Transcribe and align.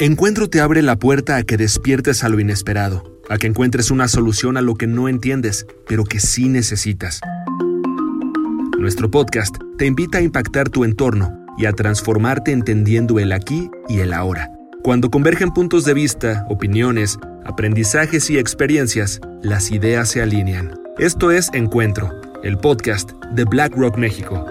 Encuentro 0.00 0.48
te 0.48 0.60
abre 0.60 0.82
la 0.82 0.98
puerta 0.98 1.36
a 1.36 1.42
que 1.42 1.56
despiertes 1.56 2.24
a 2.24 2.28
lo 2.28 2.40
inesperado, 2.40 3.20
a 3.28 3.36
que 3.38 3.46
encuentres 3.46 3.90
una 3.90 4.08
solución 4.08 4.56
a 4.56 4.60
lo 4.60 4.74
que 4.74 4.86
no 4.86 5.08
entiendes, 5.08 5.66
pero 5.86 6.04
que 6.04 6.18
sí 6.18 6.48
necesitas. 6.48 7.20
Nuestro 8.78 9.10
podcast 9.10 9.54
te 9.78 9.86
invita 9.86 10.18
a 10.18 10.22
impactar 10.22 10.70
tu 10.70 10.84
entorno 10.84 11.44
y 11.56 11.66
a 11.66 11.72
transformarte 11.72 12.52
entendiendo 12.52 13.20
el 13.20 13.32
aquí 13.32 13.70
y 13.88 14.00
el 14.00 14.12
ahora. 14.12 14.50
Cuando 14.82 15.10
convergen 15.10 15.52
puntos 15.52 15.84
de 15.84 15.94
vista, 15.94 16.46
opiniones, 16.48 17.18
aprendizajes 17.44 18.28
y 18.30 18.38
experiencias, 18.38 19.20
las 19.42 19.70
ideas 19.70 20.08
se 20.08 20.22
alinean. 20.22 20.74
Esto 20.98 21.30
es 21.30 21.48
Encuentro, 21.52 22.10
el 22.42 22.58
podcast 22.58 23.12
de 23.32 23.44
BlackRock 23.44 23.96
México. 23.96 24.46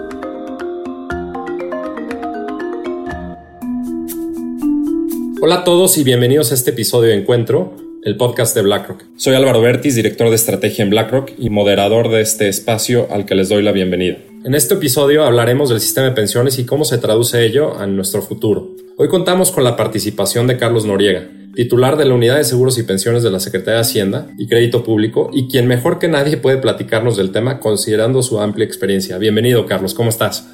Hola 5.44 5.56
a 5.56 5.64
todos 5.64 5.98
y 5.98 6.04
bienvenidos 6.04 6.52
a 6.52 6.54
este 6.54 6.70
episodio 6.70 7.10
de 7.10 7.16
Encuentro, 7.16 7.74
el 8.04 8.16
podcast 8.16 8.54
de 8.54 8.62
BlackRock. 8.62 9.02
Soy 9.16 9.34
Álvaro 9.34 9.60
Bertis, 9.60 9.96
director 9.96 10.28
de 10.28 10.36
estrategia 10.36 10.84
en 10.84 10.90
BlackRock 10.90 11.32
y 11.36 11.50
moderador 11.50 12.10
de 12.10 12.20
este 12.20 12.48
espacio 12.48 13.08
al 13.10 13.26
que 13.26 13.34
les 13.34 13.48
doy 13.48 13.60
la 13.64 13.72
bienvenida. 13.72 14.18
En 14.44 14.54
este 14.54 14.74
episodio 14.74 15.24
hablaremos 15.24 15.68
del 15.68 15.80
sistema 15.80 16.06
de 16.06 16.14
pensiones 16.14 16.60
y 16.60 16.64
cómo 16.64 16.84
se 16.84 16.98
traduce 16.98 17.44
ello 17.44 17.82
en 17.82 17.96
nuestro 17.96 18.22
futuro. 18.22 18.70
Hoy 18.96 19.08
contamos 19.08 19.50
con 19.50 19.64
la 19.64 19.76
participación 19.76 20.46
de 20.46 20.58
Carlos 20.58 20.86
Noriega, 20.86 21.28
titular 21.56 21.96
de 21.96 22.04
la 22.04 22.14
Unidad 22.14 22.36
de 22.36 22.44
Seguros 22.44 22.78
y 22.78 22.84
Pensiones 22.84 23.24
de 23.24 23.32
la 23.32 23.40
Secretaría 23.40 23.78
de 23.78 23.80
Hacienda 23.80 24.28
y 24.38 24.46
Crédito 24.46 24.84
Público, 24.84 25.28
y 25.32 25.48
quien 25.48 25.66
mejor 25.66 25.98
que 25.98 26.06
nadie 26.06 26.36
puede 26.36 26.58
platicarnos 26.58 27.16
del 27.16 27.32
tema 27.32 27.58
considerando 27.58 28.22
su 28.22 28.38
amplia 28.38 28.64
experiencia. 28.64 29.18
Bienvenido, 29.18 29.66
Carlos, 29.66 29.92
¿cómo 29.92 30.10
estás? 30.10 30.46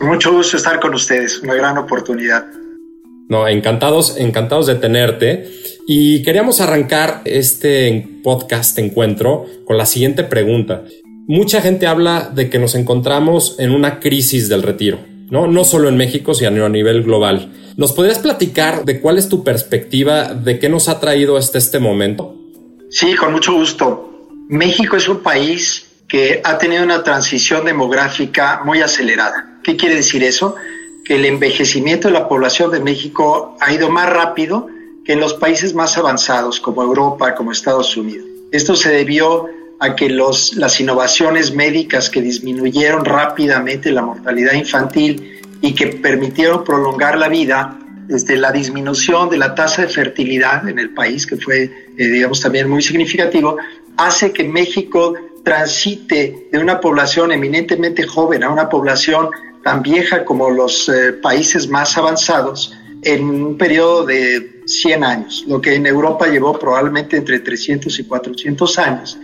Mucho 0.00 0.32
gusto 0.32 0.56
estar 0.56 0.80
con 0.80 0.92
ustedes, 0.92 1.38
una 1.38 1.54
gran 1.54 1.78
oportunidad. 1.78 2.57
No, 3.28 3.46
encantados, 3.46 4.16
encantados 4.16 4.66
de 4.66 4.76
tenerte. 4.76 5.50
Y 5.86 6.22
queríamos 6.22 6.60
arrancar 6.60 7.22
este 7.24 8.08
podcast 8.22 8.78
encuentro 8.78 9.46
con 9.64 9.76
la 9.76 9.86
siguiente 9.86 10.24
pregunta. 10.24 10.84
Mucha 11.26 11.60
gente 11.60 11.86
habla 11.86 12.30
de 12.34 12.48
que 12.48 12.58
nos 12.58 12.74
encontramos 12.74 13.56
en 13.58 13.70
una 13.70 14.00
crisis 14.00 14.48
del 14.48 14.62
retiro, 14.62 14.98
¿no? 15.30 15.46
No 15.46 15.64
solo 15.64 15.88
en 15.88 15.96
México, 15.96 16.34
sino 16.34 16.64
a 16.64 16.68
nivel 16.70 17.02
global. 17.02 17.52
¿Nos 17.76 17.92
podrías 17.92 18.18
platicar 18.18 18.84
de 18.84 19.00
cuál 19.00 19.18
es 19.18 19.28
tu 19.28 19.44
perspectiva, 19.44 20.34
de 20.34 20.58
qué 20.58 20.68
nos 20.68 20.88
ha 20.88 21.00
traído 21.00 21.36
hasta 21.36 21.58
este 21.58 21.78
momento? 21.78 22.34
Sí, 22.90 23.14
con 23.14 23.32
mucho 23.32 23.52
gusto. 23.52 24.28
México 24.48 24.96
es 24.96 25.06
un 25.08 25.18
país 25.18 25.86
que 26.08 26.40
ha 26.42 26.56
tenido 26.56 26.82
una 26.82 27.02
transición 27.04 27.66
demográfica 27.66 28.62
muy 28.64 28.80
acelerada. 28.80 29.58
¿Qué 29.62 29.76
quiere 29.76 29.96
decir 29.96 30.24
eso? 30.24 30.56
Que 31.08 31.14
el 31.14 31.24
envejecimiento 31.24 32.08
de 32.08 32.14
la 32.14 32.28
población 32.28 32.70
de 32.70 32.80
México 32.80 33.56
ha 33.60 33.72
ido 33.72 33.88
más 33.88 34.10
rápido 34.10 34.68
que 35.06 35.14
en 35.14 35.20
los 35.20 35.32
países 35.32 35.74
más 35.74 35.96
avanzados 35.96 36.60
como 36.60 36.82
Europa, 36.82 37.34
como 37.34 37.50
Estados 37.50 37.96
Unidos. 37.96 38.26
Esto 38.52 38.76
se 38.76 38.90
debió 38.90 39.46
a 39.80 39.96
que 39.96 40.10
los, 40.10 40.54
las 40.56 40.78
innovaciones 40.80 41.54
médicas 41.54 42.10
que 42.10 42.20
disminuyeron 42.20 43.06
rápidamente 43.06 43.90
la 43.90 44.02
mortalidad 44.02 44.52
infantil 44.52 45.40
y 45.62 45.74
que 45.74 45.86
permitieron 45.86 46.62
prolongar 46.62 47.16
la 47.16 47.28
vida, 47.28 47.78
desde 48.06 48.36
la 48.36 48.52
disminución 48.52 49.30
de 49.30 49.38
la 49.38 49.54
tasa 49.54 49.82
de 49.82 49.88
fertilidad 49.88 50.68
en 50.68 50.78
el 50.78 50.90
país, 50.90 51.26
que 51.26 51.38
fue, 51.38 51.62
eh, 51.96 52.06
digamos, 52.06 52.40
también 52.40 52.68
muy 52.68 52.82
significativo, 52.82 53.56
hace 53.96 54.30
que 54.30 54.44
México 54.44 55.14
transite 55.42 56.48
de 56.52 56.58
una 56.58 56.80
población 56.80 57.32
eminentemente 57.32 58.02
joven 58.06 58.44
a 58.44 58.50
una 58.50 58.68
población 58.68 59.30
tan 59.62 59.82
vieja 59.82 60.24
como 60.24 60.50
los 60.50 60.88
eh, 60.88 61.12
países 61.12 61.68
más 61.68 61.96
avanzados 61.96 62.74
en 63.02 63.24
un 63.24 63.56
periodo 63.56 64.04
de 64.04 64.62
100 64.66 65.04
años, 65.04 65.44
lo 65.46 65.60
que 65.60 65.74
en 65.74 65.86
Europa 65.86 66.26
llevó 66.26 66.58
probablemente 66.58 67.16
entre 67.16 67.40
300 67.40 67.98
y 67.98 68.04
400 68.04 68.78
años. 68.78 69.18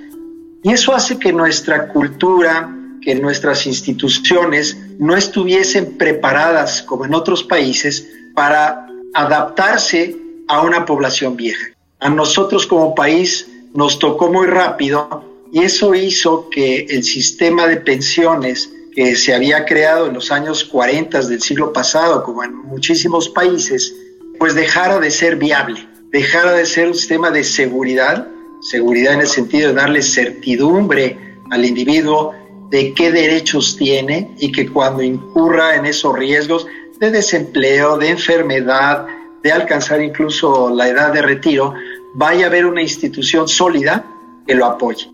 Y 0.62 0.72
eso 0.72 0.94
hace 0.94 1.18
que 1.18 1.32
nuestra 1.32 1.88
cultura, 1.88 2.74
que 3.02 3.14
nuestras 3.14 3.66
instituciones 3.66 4.76
no 4.98 5.16
estuviesen 5.16 5.98
preparadas, 5.98 6.82
como 6.82 7.04
en 7.04 7.14
otros 7.14 7.44
países, 7.44 8.08
para 8.34 8.86
adaptarse 9.12 10.16
a 10.48 10.62
una 10.62 10.84
población 10.84 11.36
vieja. 11.36 11.66
A 12.00 12.08
nosotros 12.08 12.66
como 12.66 12.94
país 12.94 13.46
nos 13.74 13.98
tocó 13.98 14.32
muy 14.32 14.46
rápido 14.46 15.24
y 15.52 15.60
eso 15.60 15.94
hizo 15.94 16.48
que 16.48 16.86
el 16.88 17.04
sistema 17.04 17.66
de 17.66 17.76
pensiones 17.76 18.70
que 18.94 19.16
se 19.16 19.34
había 19.34 19.64
creado 19.64 20.06
en 20.06 20.14
los 20.14 20.30
años 20.30 20.64
40 20.64 21.22
del 21.22 21.40
siglo 21.40 21.72
pasado, 21.72 22.22
como 22.22 22.44
en 22.44 22.54
muchísimos 22.54 23.28
países, 23.28 23.94
pues 24.38 24.54
dejara 24.54 24.98
de 25.00 25.10
ser 25.10 25.36
viable, 25.36 25.86
dejara 26.10 26.52
de 26.52 26.64
ser 26.64 26.88
un 26.88 26.94
sistema 26.94 27.30
de 27.30 27.42
seguridad, 27.42 28.28
seguridad 28.60 29.14
en 29.14 29.20
el 29.20 29.26
sentido 29.26 29.68
de 29.68 29.74
darle 29.74 30.02
certidumbre 30.02 31.18
al 31.50 31.64
individuo 31.64 32.34
de 32.70 32.94
qué 32.94 33.10
derechos 33.10 33.76
tiene 33.76 34.34
y 34.38 34.50
que 34.50 34.68
cuando 34.68 35.02
incurra 35.02 35.76
en 35.76 35.86
esos 35.86 36.16
riesgos 36.16 36.66
de 36.98 37.10
desempleo, 37.10 37.98
de 37.98 38.10
enfermedad, 38.10 39.06
de 39.42 39.52
alcanzar 39.52 40.00
incluso 40.02 40.70
la 40.70 40.88
edad 40.88 41.12
de 41.12 41.22
retiro, 41.22 41.74
vaya 42.14 42.46
a 42.46 42.48
haber 42.48 42.64
una 42.64 42.82
institución 42.82 43.46
sólida 43.46 44.06
que 44.46 44.54
lo 44.54 44.66
apoye. 44.66 45.13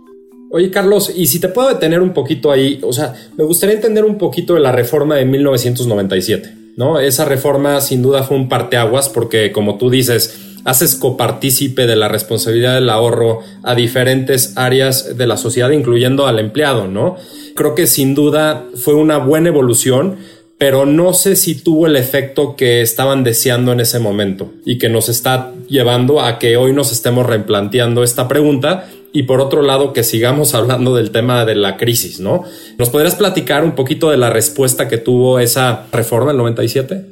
Oye, 0.53 0.71
Carlos, 0.71 1.13
y 1.15 1.29
si 1.29 1.39
te 1.39 1.49
puedo 1.49 1.69
detener 1.69 2.03
un 2.03 2.13
poquito 2.13 2.51
ahí, 2.51 2.81
o 2.83 2.93
sea, 2.93 3.15
me 3.37 3.45
gustaría 3.45 3.77
entender 3.77 4.05
un 4.05 4.19
poquito 4.19 4.55
de 4.55 4.61
la 4.61 4.73
reforma 4.73 5.15
de 5.15 5.25
1997, 5.25 6.55
¿no? 6.77 6.99
Esa 6.99 7.25
reforma 7.25 7.81
sin 7.81 8.03
duda 8.03 8.25
fue 8.25 8.37
un 8.37 8.49
parteaguas 8.49 9.09
porque, 9.09 9.53
como 9.53 9.79
tú 9.79 9.91
dices, 9.91 10.59
haces 10.65 10.97
copartícipe 10.97 11.87
de 11.87 11.95
la 11.95 12.09
responsabilidad 12.09 12.75
del 12.75 12.91
ahorro 12.91 13.41
a 13.63 13.77
diferentes 13.77 14.57
áreas 14.57 15.17
de 15.17 15.27
la 15.29 15.37
sociedad, 15.37 15.71
incluyendo 15.71 16.27
al 16.27 16.41
empleado, 16.41 16.89
¿no? 16.89 17.17
Creo 17.55 17.77
que 17.77 17.87
sin 17.87 18.17
duda 18.17 18.67
fue 18.75 18.95
una 18.95 19.19
buena 19.19 19.51
evolución, 19.51 20.17
pero 20.59 20.85
no 20.85 21.15
sé 21.15 21.37
si 21.37 21.55
tuvo 21.55 21.87
el 21.87 21.95
efecto 21.95 22.57
que 22.57 22.83
estaban 22.83 23.23
deseando 23.23 23.73
en 23.73 23.81
ese 23.81 24.01
momento 24.01 24.53
y 24.65 24.79
que 24.79 24.89
nos 24.89 25.09
está 25.09 25.53
llevando 25.69 26.21
a 26.21 26.39
que 26.39 26.57
hoy 26.57 26.73
nos 26.73 26.91
estemos 26.93 27.25
replanteando 27.25 28.03
esta 28.03 28.27
pregunta 28.27 28.89
y 29.13 29.25
por 29.25 29.41
otro 29.41 29.63
lado 29.63 29.93
que 29.93 30.05
sigamos 30.05 30.55
hablando 30.55 30.95
del 30.95 31.11
tema 31.11 31.45
de 31.45 31.55
la 31.55 31.77
crisis, 31.77 32.21
¿no? 32.21 32.45
¿Nos 32.79 32.91
podrías 32.91 33.15
platicar 33.15 33.65
un 33.65 33.75
poquito 33.75 34.11
de 34.11 34.17
la 34.17 34.31
respuesta 34.31 34.89
que 34.89 34.99
tuvo 34.99 35.39
esa 35.39 35.87
reforma 35.93 36.31
el 36.31 36.37
97? 36.37 37.07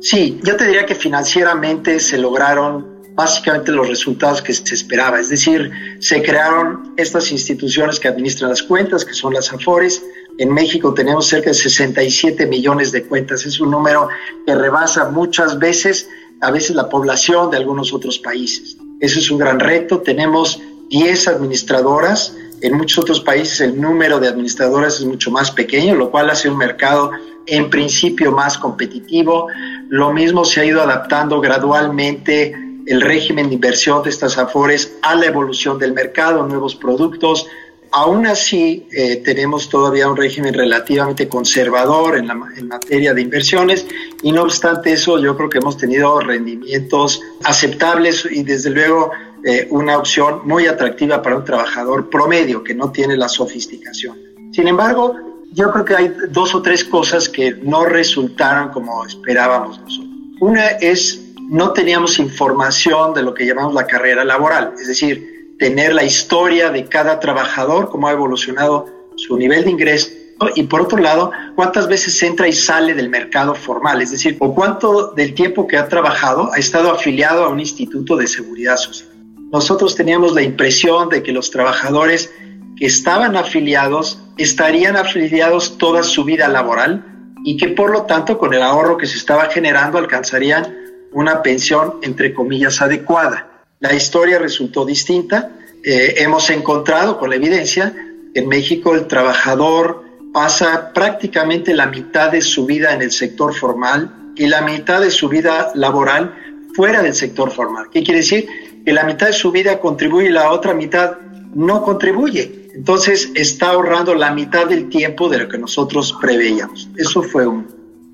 Sí, 0.00 0.38
yo 0.42 0.56
te 0.56 0.66
diría 0.66 0.86
que 0.86 0.94
financieramente 0.94 1.98
se 2.00 2.18
lograron 2.18 3.00
básicamente 3.14 3.72
los 3.72 3.88
resultados 3.88 4.40
que 4.40 4.54
se 4.54 4.74
esperaba, 4.74 5.20
es 5.20 5.28
decir, 5.28 5.70
se 5.98 6.22
crearon 6.22 6.94
estas 6.96 7.30
instituciones 7.32 8.00
que 8.00 8.08
administran 8.08 8.50
las 8.50 8.62
cuentas, 8.62 9.04
que 9.04 9.12
son 9.12 9.34
las 9.34 9.52
AFORES. 9.52 10.02
En 10.38 10.54
México 10.54 10.94
tenemos 10.94 11.26
cerca 11.26 11.50
de 11.50 11.54
67 11.54 12.46
millones 12.46 12.92
de 12.92 13.04
cuentas, 13.04 13.44
es 13.44 13.60
un 13.60 13.72
número 13.72 14.08
que 14.46 14.54
rebasa 14.54 15.10
muchas 15.10 15.58
veces, 15.58 16.08
a 16.40 16.50
veces 16.50 16.76
la 16.76 16.88
población 16.88 17.50
de 17.50 17.58
algunos 17.58 17.92
otros 17.92 18.18
países. 18.18 18.78
Eso 19.00 19.18
es 19.18 19.30
un 19.30 19.38
gran 19.38 19.60
reto. 19.60 20.00
Tenemos 20.00 20.60
10 20.90 21.28
administradoras. 21.28 22.36
En 22.60 22.76
muchos 22.76 22.98
otros 22.98 23.20
países 23.20 23.60
el 23.62 23.80
número 23.80 24.20
de 24.20 24.28
administradoras 24.28 24.96
es 24.96 25.06
mucho 25.06 25.30
más 25.30 25.50
pequeño, 25.50 25.94
lo 25.94 26.10
cual 26.10 26.28
hace 26.28 26.50
un 26.50 26.58
mercado 26.58 27.12
en 27.46 27.70
principio 27.70 28.32
más 28.32 28.58
competitivo. 28.58 29.46
Lo 29.88 30.12
mismo 30.12 30.44
se 30.44 30.60
ha 30.60 30.64
ido 30.64 30.82
adaptando 30.82 31.40
gradualmente 31.40 32.54
el 32.86 33.00
régimen 33.00 33.48
de 33.48 33.54
inversión 33.54 34.02
de 34.02 34.10
estas 34.10 34.36
AFORES 34.36 34.98
a 35.02 35.14
la 35.14 35.26
evolución 35.26 35.78
del 35.78 35.92
mercado, 35.92 36.46
nuevos 36.46 36.74
productos. 36.74 37.46
Aún 37.92 38.26
así, 38.26 38.86
eh, 38.92 39.16
tenemos 39.24 39.68
todavía 39.68 40.08
un 40.08 40.16
régimen 40.16 40.54
relativamente 40.54 41.28
conservador 41.28 42.16
en, 42.16 42.28
la, 42.28 42.38
en 42.56 42.68
materia 42.68 43.14
de 43.14 43.22
inversiones 43.22 43.86
y 44.22 44.30
no 44.30 44.42
obstante 44.42 44.92
eso, 44.92 45.18
yo 45.18 45.36
creo 45.36 45.48
que 45.48 45.58
hemos 45.58 45.76
tenido 45.76 46.20
rendimientos 46.20 47.20
aceptables 47.42 48.28
y 48.30 48.44
desde 48.44 48.70
luego 48.70 49.10
eh, 49.44 49.66
una 49.70 49.96
opción 49.96 50.42
muy 50.44 50.66
atractiva 50.66 51.22
para 51.22 51.36
un 51.36 51.44
trabajador 51.44 52.10
promedio 52.10 52.62
que 52.62 52.74
no 52.74 52.90
tiene 52.92 53.16
la 53.16 53.28
sofisticación. 53.28 54.18
Sin 54.52 54.68
embargo, 54.68 55.16
yo 55.52 55.70
creo 55.72 55.84
que 55.84 55.96
hay 55.96 56.14
dos 56.28 56.54
o 56.54 56.62
tres 56.62 56.84
cosas 56.84 57.28
que 57.28 57.52
no 57.62 57.84
resultaron 57.84 58.70
como 58.70 59.04
esperábamos 59.04 59.80
nosotros. 59.80 60.10
Una 60.40 60.66
es, 60.68 61.20
no 61.48 61.72
teníamos 61.72 62.18
información 62.18 63.14
de 63.14 63.22
lo 63.22 63.34
que 63.34 63.46
llamamos 63.46 63.74
la 63.74 63.86
carrera 63.86 64.24
laboral, 64.24 64.74
es 64.80 64.88
decir, 64.88 65.54
tener 65.58 65.92
la 65.94 66.04
historia 66.04 66.70
de 66.70 66.86
cada 66.86 67.18
trabajador, 67.20 67.90
cómo 67.90 68.08
ha 68.08 68.12
evolucionado 68.12 68.86
su 69.16 69.36
nivel 69.36 69.64
de 69.64 69.70
ingreso 69.70 70.10
y 70.54 70.62
por 70.62 70.80
otro 70.80 70.98
lado, 70.98 71.32
cuántas 71.54 71.86
veces 71.86 72.22
entra 72.22 72.48
y 72.48 72.52
sale 72.52 72.94
del 72.94 73.10
mercado 73.10 73.54
formal, 73.54 74.00
es 74.00 74.10
decir, 74.10 74.36
o 74.40 74.54
cuánto 74.54 75.12
del 75.12 75.34
tiempo 75.34 75.66
que 75.66 75.76
ha 75.76 75.86
trabajado 75.86 76.50
ha 76.52 76.56
estado 76.56 76.90
afiliado 76.90 77.44
a 77.44 77.50
un 77.50 77.60
instituto 77.60 78.16
de 78.16 78.26
seguridad 78.26 78.76
social 78.76 79.09
nosotros 79.52 79.94
teníamos 79.94 80.32
la 80.34 80.42
impresión 80.42 81.08
de 81.08 81.22
que 81.22 81.32
los 81.32 81.50
trabajadores 81.50 82.32
que 82.76 82.86
estaban 82.86 83.36
afiliados 83.36 84.20
estarían 84.38 84.96
afiliados 84.96 85.76
toda 85.76 86.02
su 86.02 86.24
vida 86.24 86.48
laboral 86.48 87.04
y 87.44 87.56
que 87.56 87.68
por 87.68 87.90
lo 87.90 88.02
tanto 88.02 88.38
con 88.38 88.54
el 88.54 88.62
ahorro 88.62 88.96
que 88.96 89.06
se 89.06 89.16
estaba 89.16 89.46
generando 89.46 89.98
alcanzarían 89.98 90.76
una 91.12 91.42
pensión, 91.42 91.94
entre 92.02 92.32
comillas, 92.32 92.80
adecuada. 92.80 93.64
La 93.80 93.94
historia 93.94 94.38
resultó 94.38 94.84
distinta. 94.84 95.50
Eh, 95.82 96.14
hemos 96.18 96.48
encontrado 96.50 97.18
con 97.18 97.30
la 97.30 97.36
evidencia 97.36 97.92
que 98.32 98.40
en 98.40 98.48
México 98.48 98.94
el 98.94 99.06
trabajador 99.06 100.04
pasa 100.32 100.92
prácticamente 100.92 101.74
la 101.74 101.86
mitad 101.86 102.30
de 102.30 102.42
su 102.42 102.66
vida 102.66 102.94
en 102.94 103.02
el 103.02 103.10
sector 103.10 103.54
formal 103.54 104.32
y 104.36 104.46
la 104.46 104.60
mitad 104.60 105.00
de 105.00 105.10
su 105.10 105.28
vida 105.28 105.72
laboral 105.74 106.36
fuera 106.74 107.02
del 107.02 107.14
sector 107.14 107.50
formal. 107.50 107.88
¿Qué 107.90 108.02
quiere 108.04 108.20
decir? 108.20 108.69
La 108.92 109.04
mitad 109.04 109.28
de 109.28 109.32
su 109.32 109.50
vida 109.50 109.78
contribuye 109.80 110.28
y 110.28 110.32
la 110.32 110.50
otra 110.52 110.74
mitad 110.74 111.18
no 111.54 111.82
contribuye. 111.82 112.68
Entonces 112.74 113.30
está 113.34 113.70
ahorrando 113.70 114.14
la 114.14 114.32
mitad 114.32 114.66
del 114.66 114.88
tiempo 114.88 115.28
de 115.28 115.38
lo 115.38 115.48
que 115.48 115.58
nosotros 115.58 116.16
preveíamos. 116.20 116.88
Eso 116.96 117.22
fue 117.22 117.46
un. 117.46 117.66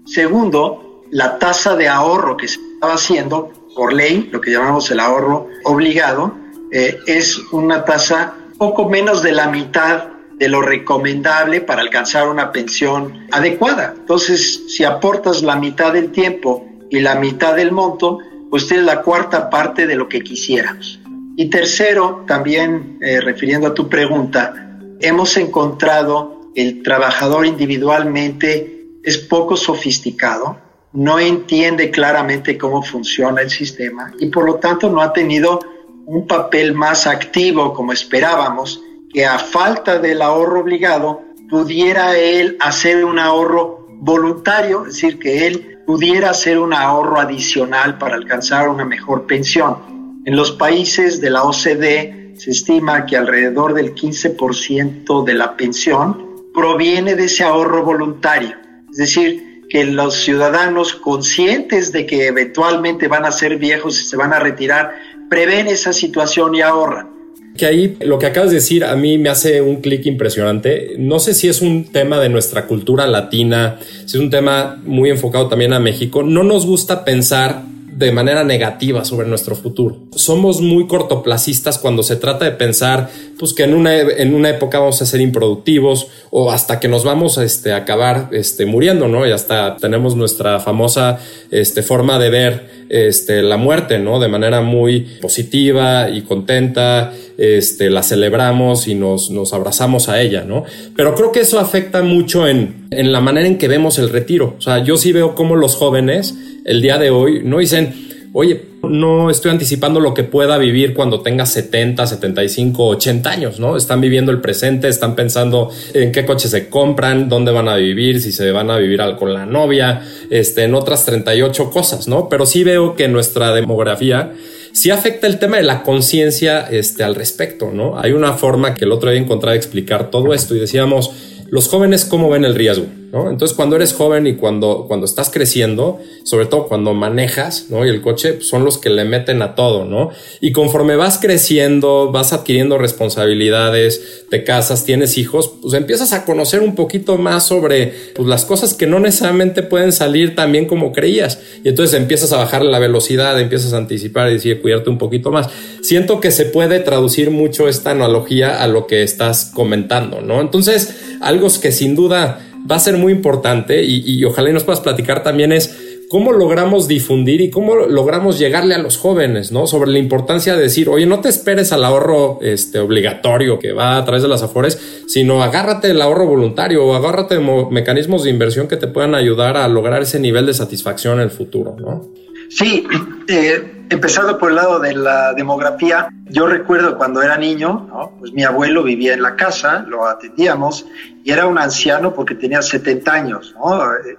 Segundo, 0.07 1.03
la 1.11 1.39
tasa 1.39 1.77
de 1.77 1.89
ahorro 1.89 2.37
que 2.37 2.49
se 2.49 2.59
estaba 2.75 2.95
haciendo 2.95 3.53
por 3.75 3.93
ley, 3.93 4.29
lo 4.33 4.41
que 4.41 4.53
llamamos 4.53 4.91
el 4.91 5.01
ahorro 5.01 5.49
obligado, 5.65 6.35
eh, 6.73 6.99
es 7.07 7.39
una 7.53 7.85
tasa 7.85 8.35
poco 8.59 8.89
menos 8.89 9.23
de 9.23 9.33
la 9.33 9.49
mitad 9.49 10.09
de 10.39 10.49
lo 10.49 10.63
recomendable 10.63 11.61
para 11.61 11.83
alcanzar 11.83 12.29
una 12.29 12.53
pensión 12.53 13.27
adecuada. 13.33 13.95
Entonces, 13.97 14.65
si 14.69 14.85
aportas 14.85 15.43
la 15.43 15.57
mitad 15.57 15.93
del 15.93 16.11
tiempo 16.13 16.67
y 16.91 17.01
la 17.01 17.15
mitad 17.15 17.57
del 17.57 17.73
monto, 17.73 18.19
pues 18.51 18.67
tienes 18.67 18.87
la 18.87 19.03
cuarta 19.03 19.51
parte 19.51 19.87
de 19.87 19.97
lo 19.97 20.09
que 20.09 20.23
quisiéramos. 20.23 21.01
Y 21.37 21.51
tercero, 21.51 22.25
también 22.27 22.99
eh, 23.03 23.21
refiriendo 23.21 23.69
a 23.69 23.75
tu 23.75 23.89
pregunta, 23.89 24.79
hemos 25.01 25.37
encontrado 25.37 26.51
el 26.55 26.83
trabajador 26.83 27.45
individualmente 27.45 28.87
es 29.03 29.19
poco 29.19 29.57
sofisticado, 29.57 30.59
no 30.93 31.21
entiende 31.21 31.91
claramente 31.91 32.57
cómo 32.57 32.83
funciona 32.83 33.43
el 33.43 33.51
sistema 33.51 34.13
y 34.19 34.31
por 34.31 34.47
lo 34.47 34.55
tanto 34.55 34.89
no 34.89 35.03
ha 35.03 35.13
tenido 35.13 35.61
un 36.07 36.27
papel 36.27 36.75
más 36.75 37.07
activo 37.07 37.75
como 37.75 37.93
esperábamos 37.93 38.83
que 39.13 39.27
a 39.27 39.39
falta 39.39 39.99
del 39.99 40.23
ahorro 40.23 40.61
obligado 40.61 41.23
pudiera 41.51 42.17
él 42.17 42.57
hacer 42.61 43.05
un 43.05 43.19
ahorro 43.19 43.87
voluntario, 43.91 44.87
es 44.87 44.95
decir, 44.95 45.19
que 45.19 45.47
él 45.47 45.76
pudiera 45.87 46.31
hacer 46.31 46.59
un 46.59 46.75
ahorro 46.75 47.21
adicional 47.21 47.97
para 47.97 48.17
alcanzar 48.17 48.69
una 48.69 48.85
mejor 48.85 49.27
pensión. 49.27 50.23
En 50.27 50.35
los 50.35 50.51
países 50.53 51.21
de 51.21 51.31
la 51.31 51.45
OCDE 51.45 52.35
se 52.37 52.51
estima 52.51 53.07
que 53.07 53.17
alrededor 53.17 53.73
del 53.73 53.95
15% 53.95 55.25
de 55.25 55.35
la 55.35 55.57
pensión 55.57 56.27
proviene 56.53 57.15
de 57.15 57.25
ese 57.25 57.45
ahorro 57.45 57.85
voluntario, 57.85 58.57
es 58.91 58.97
decir, 58.97 59.65
que 59.69 59.85
los 59.85 60.23
ciudadanos 60.23 60.95
conscientes 60.95 61.93
de 61.93 62.07
que 62.07 62.27
eventualmente 62.27 63.09
van 63.09 63.25
a 63.25 63.33
ser 63.33 63.57
viejos 63.57 64.01
y 64.01 64.05
se 64.05 64.17
van 64.17 64.33
a 64.33 64.39
retirar, 64.39 64.95
prevén 65.29 65.67
esa 65.69 65.93
situación 65.93 66.55
y 66.55 66.63
ahorran. 66.63 67.16
Que 67.57 67.67
ahí 67.67 67.97
lo 68.01 68.19
que 68.19 68.27
acabas 68.27 68.51
de 68.51 68.57
decir 68.57 68.85
a 68.85 68.97
mí 68.97 69.19
me 69.19 69.29
hace 69.29 69.61
un 69.61 69.81
clic 69.81 70.07
impresionante. 70.07 70.95
No 70.99 71.19
sé 71.19 71.35
si 71.35 71.49
es 71.49 71.63
un 71.63 71.85
tema 71.85 72.21
de 72.21 72.29
nuestra 72.29 72.67
cultura 72.67 73.07
latina, 73.07 73.79
si 74.05 74.17
es 74.17 74.23
un 74.23 74.31
tema 74.31 74.81
muy 74.85 75.11
enfocado 75.11 75.49
también 75.49 75.73
a 75.73 75.81
México. 75.81 76.23
No 76.23 76.43
nos 76.43 76.67
gusta 76.67 77.05
pensar 77.05 77.63
de 77.97 78.13
manera 78.13 78.45
negativa 78.45 79.07
sobre 79.07 79.27
nuestro 79.27 79.57
futuro. 79.57 79.97
Somos 80.15 80.61
muy 80.61 80.87
cortoplacistas 80.87 81.79
cuando 81.79 82.03
se 82.03 82.17
trata 82.17 82.45
de 82.45 82.51
pensar 82.51 83.09
pues 83.39 83.55
que 83.55 83.65
en 83.65 83.73
una, 83.73 83.99
en 83.99 84.35
una 84.35 84.51
época 84.51 84.79
vamos 84.79 85.01
a 85.01 85.07
ser 85.07 85.23
improductivos 85.23 86.09
o 86.31 86.53
hasta 86.53 86.79
que 86.79 86.89
nos 86.89 87.05
vamos 87.05 87.39
este, 87.39 87.73
a 87.73 87.77
acabar 87.77 88.29
este, 88.33 88.67
muriendo, 88.67 89.09
¿no? 89.09 89.27
Y 89.27 89.33
hasta 89.33 89.77
tenemos 89.79 90.15
nuestra 90.15 90.61
famosa 90.61 91.19
este, 91.51 91.83
forma 91.83 92.19
de 92.19 92.29
ver 92.29 92.87
este, 92.91 93.41
la 93.41 93.57
muerte, 93.57 93.99
¿no? 93.99 94.21
De 94.21 94.29
manera 94.29 94.61
muy 94.61 95.01
positiva 95.23 96.11
y 96.11 96.21
contenta, 96.21 97.15
este, 97.39 97.89
la 97.89 98.03
celebramos 98.03 98.89
y 98.89 98.95
nos, 98.95 99.31
nos 99.31 99.55
abrazamos 99.55 100.11
a 100.11 100.21
ella, 100.21 100.45
¿no? 100.45 100.65
Pero 100.95 101.15
creo 101.15 101.33
que 101.33 101.41
eso 101.41 101.59
afecta 101.59 102.03
mucho 102.03 102.47
en, 102.47 102.89
en 102.91 103.11
la 103.13 103.21
manera 103.21 103.47
en 103.47 103.57
que 103.57 103.69
vemos 103.69 103.99
el 103.99 104.11
retiro. 104.11 104.55
O 104.59 104.61
sea, 104.61 104.85
yo 104.85 104.99
sí 104.99 105.13
veo 105.13 105.35
cómo 105.35 105.57
los 105.57 105.77
jóvenes 105.77 106.35
el 106.67 106.83
día 106.83 106.99
de 106.99 107.11
hoy 107.11 107.43
no 107.45 107.59
dicen, 107.59 107.95
oye, 108.33 108.61
no 108.83 109.31
estoy 109.31 109.53
anticipando 109.53 110.01
lo 110.01 110.13
que 110.13 110.25
pueda 110.25 110.59
vivir 110.59 110.95
cuando 110.95 111.21
tenga 111.21 111.47
70, 111.47 112.07
75, 112.07 112.87
80 112.87 113.31
años, 113.31 113.61
¿no? 113.61 113.77
Están 113.77 114.01
viviendo 114.01 114.33
el 114.33 114.41
presente, 114.41 114.89
están 114.89 115.15
pensando 115.15 115.71
en 115.95 116.13
qué 116.13 116.27
coche 116.27 116.49
se 116.49 116.69
compran, 116.69 117.29
dónde 117.29 117.53
van 117.53 117.69
a 117.69 117.77
vivir, 117.77 118.21
si 118.21 118.33
se 118.33 118.51
van 118.51 118.71
a 118.71 118.79
vivir 118.79 119.01
con 119.19 119.33
la 119.33 119.47
novia, 119.47 120.03
este, 120.29 120.65
en 120.65 120.75
otras 120.75 121.07
38 121.07 121.71
cosas, 121.71 122.09
¿no? 122.09 122.29
Pero 122.29 122.47
sí 122.47 122.65
veo 122.65 122.95
que 122.97 123.09
nuestra 123.09 123.55
demografía 123.55 124.33
sí 124.73 124.91
afecta 124.91 125.27
el 125.27 125.39
tema 125.39 125.57
de 125.57 125.63
la 125.63 125.83
conciencia 125.83 126.67
este, 126.71 127.05
al 127.05 127.15
respecto, 127.15 127.71
¿no? 127.73 127.99
Hay 127.99 128.13
una 128.13 128.35
forma 128.35 128.75
que 128.75 128.85
el 128.85 128.93
otro 128.93 129.11
día 129.11 129.21
encontré 129.21 129.53
de 129.53 129.57
explicar 129.57 130.11
todo 130.11 130.35
esto 130.35 130.55
y 130.55 130.59
decíamos, 130.59 131.13
los 131.49 131.69
jóvenes 131.69 132.05
cómo 132.05 132.29
ven 132.29 132.45
el 132.45 132.55
riesgo, 132.55 132.87
Entonces 133.31 133.57
cuando 133.57 133.77
eres 133.77 133.93
joven 133.93 134.27
y 134.27 134.35
cuando, 134.35 134.85
cuando 134.87 135.07
estás 135.07 135.31
creciendo, 135.31 135.99
sobre 136.25 136.47
todo 136.47 136.67
cuando 136.67 136.93
manejas, 136.93 137.67
¿no? 137.71 137.85
Y 137.87 137.89
el 137.89 138.03
coche 138.03 138.35
pues, 138.35 138.49
son 138.49 138.65
los 138.65 138.79
que 138.79 138.91
le 138.91 139.05
meten 139.05 139.43
a 139.43 139.55
todo, 139.55 139.85
¿no? 139.85 140.11
Y 140.41 140.53
conforme 140.53 140.97
vas 140.97 141.19
creciendo, 141.19 142.13
vas 142.13 142.33
adquiriendo 142.33 142.79
responsabilidades, 142.79 144.25
te 144.29 144.45
casas, 144.45 144.85
tienes 144.85 145.17
hijos, 145.17 145.51
pues 145.63 145.75
empiezas 145.75 146.13
a 146.13 146.25
conocer 146.25 146.61
un 146.61 146.75
poquito 146.75 147.17
más 147.17 147.47
sobre 147.47 147.95
pues, 148.15 148.29
las 148.29 148.45
cosas 148.45 148.75
que 148.75 148.87
no 148.87 149.01
necesariamente 149.01 149.63
pueden 149.63 149.93
salir 149.93 150.35
tan 150.35 150.53
bien 150.53 150.67
como 150.67 150.93
creías. 150.93 151.41
Y 151.65 151.71
entonces 151.71 151.99
empiezas 151.99 152.33
a 152.33 152.37
bajar 152.37 152.65
la 152.65 152.79
velocidad, 152.79 153.41
empiezas 153.41 153.73
a 153.73 153.79
anticipar 153.79 154.29
y 154.29 154.35
decir, 154.35 154.61
cuidarte 154.61 154.91
un 154.91 154.99
poquito 154.99 155.31
más. 155.31 155.49
Siento 155.81 156.21
que 156.21 156.31
se 156.31 156.45
puede 156.45 156.81
traducir 156.81 157.31
mucho 157.31 157.69
esta 157.69 157.93
analogía 157.93 158.63
a 158.63 158.67
lo 158.67 158.87
que 158.87 159.03
estás 159.03 159.51
comentando, 159.55 160.21
¿no? 160.21 160.41
Entonces, 160.41 160.97
algo 161.21 161.47
que 161.61 161.71
sin 161.71 161.95
duda 161.95 162.41
va 162.71 162.77
a 162.77 162.81
ser 162.81 162.97
muy 162.97 163.13
importante 163.13 163.83
y, 163.83 164.25
ojalá 164.25 164.51
nos 164.53 164.65
puedas 164.65 164.81
platicar 164.81 165.23
también 165.23 165.53
es 165.53 166.05
cómo 166.09 166.33
logramos 166.33 166.87
difundir 166.87 167.41
y 167.41 167.51
cómo 167.51 167.75
logramos 167.75 168.39
llegarle 168.39 168.75
a 168.75 168.79
los 168.79 168.97
jóvenes, 168.97 169.51
¿no? 169.51 169.67
Sobre 169.67 169.91
la 169.91 169.99
importancia 169.99 170.55
de 170.55 170.63
decir, 170.63 170.89
oye, 170.89 171.05
no 171.05 171.21
te 171.21 171.29
esperes 171.29 171.73
al 171.73 171.85
ahorro 171.85 172.39
este, 172.43 172.79
obligatorio 172.79 173.59
que 173.59 173.73
va 173.73 173.97
a 173.97 174.05
través 174.05 174.23
de 174.23 174.29
las 174.29 174.43
afores, 174.43 174.79
sino 175.09 175.43
agárrate 175.43 175.91
el 175.91 176.01
ahorro 176.01 176.27
voluntario 176.27 176.85
o 176.85 176.95
agárrate 176.95 177.39
mecanismos 177.71 178.23
de 178.23 178.31
inversión 178.31 178.69
que 178.69 178.77
te 178.77 178.87
puedan 178.87 179.15
ayudar 179.15 179.57
a 179.57 179.67
lograr 179.69 180.03
ese 180.03 180.21
nivel 180.21 180.47
de 180.47 180.55
satisfacción 180.55 181.19
en 181.19 181.25
el 181.25 181.31
futuro, 181.31 181.77
¿no? 181.79 182.09
Sí, 182.49 182.87
eh, 183.29 183.85
empezando 183.91 184.39
por 184.39 184.51
el 184.51 184.57
lado 184.57 184.79
de 184.79 184.95
la 184.95 185.33
demografía, 185.35 186.09
yo 186.27 186.47
recuerdo 186.47 186.97
cuando 186.97 187.23
era 187.23 187.37
niño, 187.37 188.15
pues 188.19 188.33
mi 188.33 188.45
abuelo 188.45 188.83
vivía 188.83 189.15
en 189.15 189.23
la 189.23 189.37
casa, 189.37 189.85
lo 189.89 190.07
atendíamos 190.07 190.87
y 191.25 191.31
era 191.31 191.47
un 191.47 191.59
anciano 191.59 192.15
porque 192.15 192.35
tenía 192.35 192.63
70 192.63 193.13
años. 193.13 193.55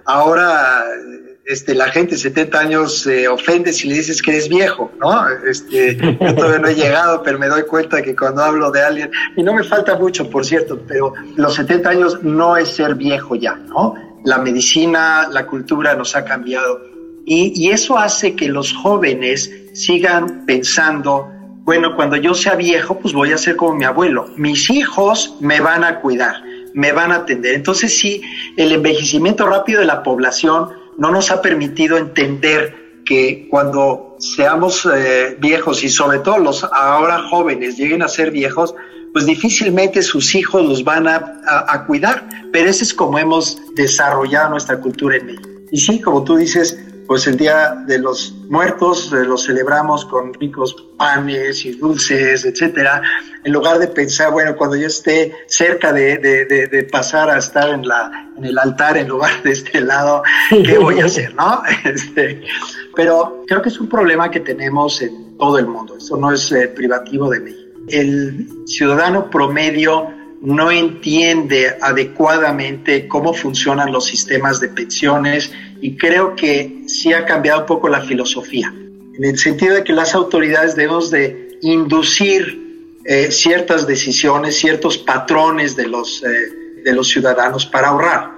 Ahora 0.04 0.84
este, 1.48 1.74
la 1.74 1.88
gente 1.88 2.12
de 2.12 2.18
70 2.18 2.60
años 2.60 3.00
se 3.00 3.26
ofende 3.26 3.72
si 3.72 3.88
le 3.88 3.94
dices 3.94 4.20
que 4.20 4.32
eres 4.32 4.50
viejo, 4.50 4.92
¿no? 5.00 5.26
Este, 5.46 5.96
yo 5.96 6.34
todavía 6.34 6.58
no 6.58 6.68
he 6.68 6.74
llegado, 6.74 7.22
pero 7.22 7.38
me 7.38 7.46
doy 7.46 7.62
cuenta 7.62 8.02
que 8.02 8.14
cuando 8.14 8.42
hablo 8.42 8.70
de 8.70 8.82
alguien, 8.82 9.10
y 9.34 9.42
no 9.42 9.54
me 9.54 9.64
falta 9.64 9.98
mucho, 9.98 10.28
por 10.28 10.44
cierto, 10.44 10.78
pero 10.86 11.14
los 11.36 11.54
70 11.54 11.88
años 11.88 12.22
no 12.22 12.58
es 12.58 12.68
ser 12.68 12.96
viejo 12.96 13.34
ya, 13.34 13.54
¿no? 13.54 13.94
La 14.26 14.36
medicina, 14.36 15.26
la 15.30 15.46
cultura 15.46 15.94
nos 15.94 16.14
ha 16.14 16.22
cambiado 16.22 16.82
y, 17.28 17.70
eso 17.70 17.98
hace 17.98 18.34
que 18.34 18.48
los 18.48 18.72
jóvenes 18.72 19.52
sigan 19.74 20.46
pensando, 20.46 21.30
bueno, 21.64 21.94
cuando 21.94 22.16
yo 22.16 22.32
sea 22.34 22.54
viejo, 22.54 22.98
pues 22.98 23.12
voy 23.12 23.32
a 23.32 23.38
ser 23.38 23.56
como 23.56 23.74
mi 23.74 23.84
abuelo. 23.84 24.30
Mis 24.36 24.70
hijos 24.70 25.36
me 25.40 25.60
van 25.60 25.84
a 25.84 26.00
cuidar, 26.00 26.42
me 26.72 26.92
van 26.92 27.12
a 27.12 27.16
atender. 27.16 27.54
Entonces 27.54 27.98
sí, 27.98 28.22
el 28.56 28.72
envejecimiento 28.72 29.46
rápido 29.46 29.80
de 29.80 29.86
la 29.86 30.02
población 30.02 30.70
no 30.96 31.10
nos 31.10 31.30
ha 31.30 31.42
permitido 31.42 31.98
entender 31.98 33.02
que 33.04 33.46
cuando 33.50 34.16
seamos 34.18 34.88
eh, 34.92 35.36
viejos 35.38 35.84
y 35.84 35.88
sobre 35.88 36.18
todo 36.20 36.38
los 36.38 36.64
ahora 36.64 37.22
jóvenes 37.28 37.76
lleguen 37.76 38.02
a 38.02 38.08
ser 38.08 38.30
viejos, 38.30 38.74
pues 39.12 39.26
difícilmente 39.26 40.02
sus 40.02 40.34
hijos 40.34 40.66
los 40.66 40.84
van 40.84 41.06
a, 41.08 41.84
cuidar. 41.86 42.28
Pero 42.52 42.70
ese 42.70 42.84
es 42.84 42.94
como 42.94 43.18
hemos 43.18 43.58
desarrollado 43.74 44.50
nuestra 44.50 44.80
cultura 44.80 45.16
en 45.16 45.26
México. 45.26 45.48
Y 45.70 45.78
sí, 45.78 46.00
como 46.00 46.24
tú 46.24 46.36
dices, 46.36 46.78
pues 47.08 47.26
el 47.26 47.38
Día 47.38 47.74
de 47.86 47.98
los 47.98 48.34
Muertos 48.50 49.10
eh, 49.14 49.24
lo 49.24 49.38
celebramos 49.38 50.04
con 50.04 50.34
ricos 50.34 50.76
panes 50.98 51.64
y 51.64 51.72
dulces, 51.72 52.44
etcétera, 52.44 53.00
en 53.42 53.52
lugar 53.52 53.78
de 53.78 53.88
pensar, 53.88 54.30
bueno, 54.30 54.54
cuando 54.54 54.76
yo 54.76 54.86
esté 54.86 55.34
cerca 55.46 55.90
de, 55.92 56.18
de, 56.18 56.82
pasar 56.92 57.30
a 57.30 57.38
estar 57.38 57.70
en, 57.70 57.88
la, 57.88 58.30
en 58.36 58.44
el 58.44 58.58
altar 58.58 58.98
en 58.98 59.08
lugar 59.08 59.42
de 59.42 59.52
este 59.52 59.80
lado, 59.80 60.22
¿qué 60.50 60.76
voy 60.76 61.00
a 61.00 61.06
hacer, 61.06 61.34
no? 61.34 61.62
Este, 61.84 62.42
pero 62.94 63.42
creo 63.46 63.62
que 63.62 63.70
es 63.70 63.80
un 63.80 63.88
problema 63.88 64.30
que 64.30 64.40
tenemos 64.40 65.00
en 65.00 65.38
todo 65.38 65.58
el 65.58 65.66
mundo, 65.66 65.96
eso 65.96 66.18
no 66.18 66.30
es 66.30 66.52
eh, 66.52 66.68
privativo 66.68 67.30
de 67.30 67.40
México. 67.40 67.78
El 67.88 68.66
ciudadano 68.66 69.30
promedio 69.30 70.17
no 70.40 70.70
entiende 70.70 71.76
adecuadamente 71.80 73.08
cómo 73.08 73.34
funcionan 73.34 73.92
los 73.92 74.06
sistemas 74.06 74.60
de 74.60 74.68
pensiones 74.68 75.52
y 75.80 75.96
creo 75.96 76.36
que 76.36 76.84
sí 76.86 77.12
ha 77.12 77.24
cambiado 77.24 77.60
un 77.60 77.66
poco 77.66 77.88
la 77.88 78.02
filosofía, 78.02 78.72
en 79.14 79.24
el 79.24 79.38
sentido 79.38 79.74
de 79.74 79.84
que 79.84 79.92
las 79.92 80.14
autoridades 80.14 80.76
debemos 80.76 81.10
de 81.10 81.58
inducir 81.62 82.98
eh, 83.04 83.30
ciertas 83.30 83.86
decisiones, 83.86 84.56
ciertos 84.56 84.98
patrones 84.98 85.74
de 85.76 85.86
los, 85.86 86.22
eh, 86.22 86.82
de 86.84 86.92
los 86.92 87.08
ciudadanos 87.08 87.66
para 87.66 87.88
ahorrar. 87.88 88.32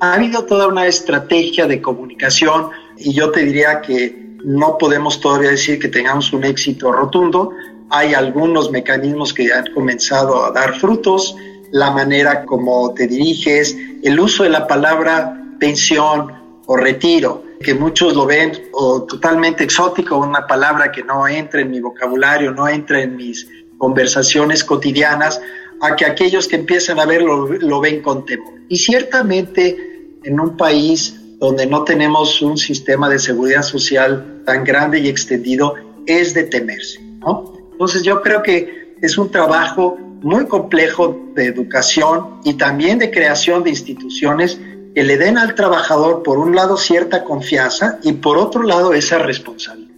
Ha 0.00 0.14
habido 0.14 0.44
toda 0.44 0.68
una 0.68 0.86
estrategia 0.86 1.66
de 1.66 1.80
comunicación 1.80 2.70
y 2.98 3.12
yo 3.12 3.30
te 3.30 3.44
diría 3.44 3.80
que 3.80 4.22
no 4.44 4.78
podemos 4.78 5.20
todavía 5.20 5.50
decir 5.50 5.78
que 5.78 5.88
tengamos 5.88 6.32
un 6.32 6.44
éxito 6.44 6.92
rotundo. 6.92 7.52
Hay 7.94 8.14
algunos 8.14 8.70
mecanismos 8.70 9.34
que 9.34 9.52
han 9.52 9.66
comenzado 9.74 10.44
a 10.44 10.50
dar 10.50 10.74
frutos, 10.80 11.36
la 11.72 11.90
manera 11.90 12.44
como 12.46 12.94
te 12.94 13.06
diriges, 13.06 13.76
el 14.02 14.18
uso 14.18 14.44
de 14.44 14.48
la 14.48 14.66
palabra 14.66 15.38
pensión 15.60 16.32
o 16.66 16.76
retiro, 16.76 17.44
que 17.62 17.74
muchos 17.74 18.14
lo 18.14 18.24
ven 18.24 18.52
o 18.72 19.02
totalmente 19.02 19.64
exótico, 19.64 20.16
una 20.16 20.46
palabra 20.46 20.90
que 20.90 21.02
no 21.02 21.28
entra 21.28 21.60
en 21.60 21.70
mi 21.70 21.80
vocabulario, 21.80 22.50
no 22.52 22.66
entra 22.66 23.02
en 23.02 23.14
mis 23.14 23.46
conversaciones 23.76 24.64
cotidianas, 24.64 25.38
a 25.82 25.94
que 25.94 26.06
aquellos 26.06 26.48
que 26.48 26.56
empiezan 26.56 26.98
a 26.98 27.04
verlo 27.04 27.46
lo 27.46 27.80
ven 27.80 28.00
con 28.00 28.24
temor. 28.24 28.54
Y 28.70 28.78
ciertamente 28.78 29.76
en 30.24 30.40
un 30.40 30.56
país 30.56 31.14
donde 31.38 31.66
no 31.66 31.84
tenemos 31.84 32.40
un 32.40 32.56
sistema 32.56 33.08
de 33.10 33.18
seguridad 33.18 33.62
social 33.62 34.42
tan 34.46 34.64
grande 34.64 35.00
y 35.00 35.08
extendido, 35.08 35.74
es 36.06 36.34
de 36.34 36.44
temerse. 36.44 37.00
¿no? 37.18 37.51
Entonces 37.82 38.04
yo 38.04 38.22
creo 38.22 38.44
que 38.44 38.94
es 39.02 39.18
un 39.18 39.32
trabajo 39.32 39.98
muy 40.22 40.46
complejo 40.46 41.20
de 41.34 41.46
educación 41.46 42.38
y 42.44 42.54
también 42.54 43.00
de 43.00 43.10
creación 43.10 43.64
de 43.64 43.70
instituciones 43.70 44.56
que 44.94 45.02
le 45.02 45.18
den 45.18 45.36
al 45.36 45.56
trabajador, 45.56 46.22
por 46.22 46.38
un 46.38 46.54
lado, 46.54 46.76
cierta 46.76 47.24
confianza 47.24 47.98
y 48.04 48.12
por 48.12 48.38
otro 48.38 48.62
lado, 48.62 48.94
esa 48.94 49.18
responsabilidad. 49.18 49.96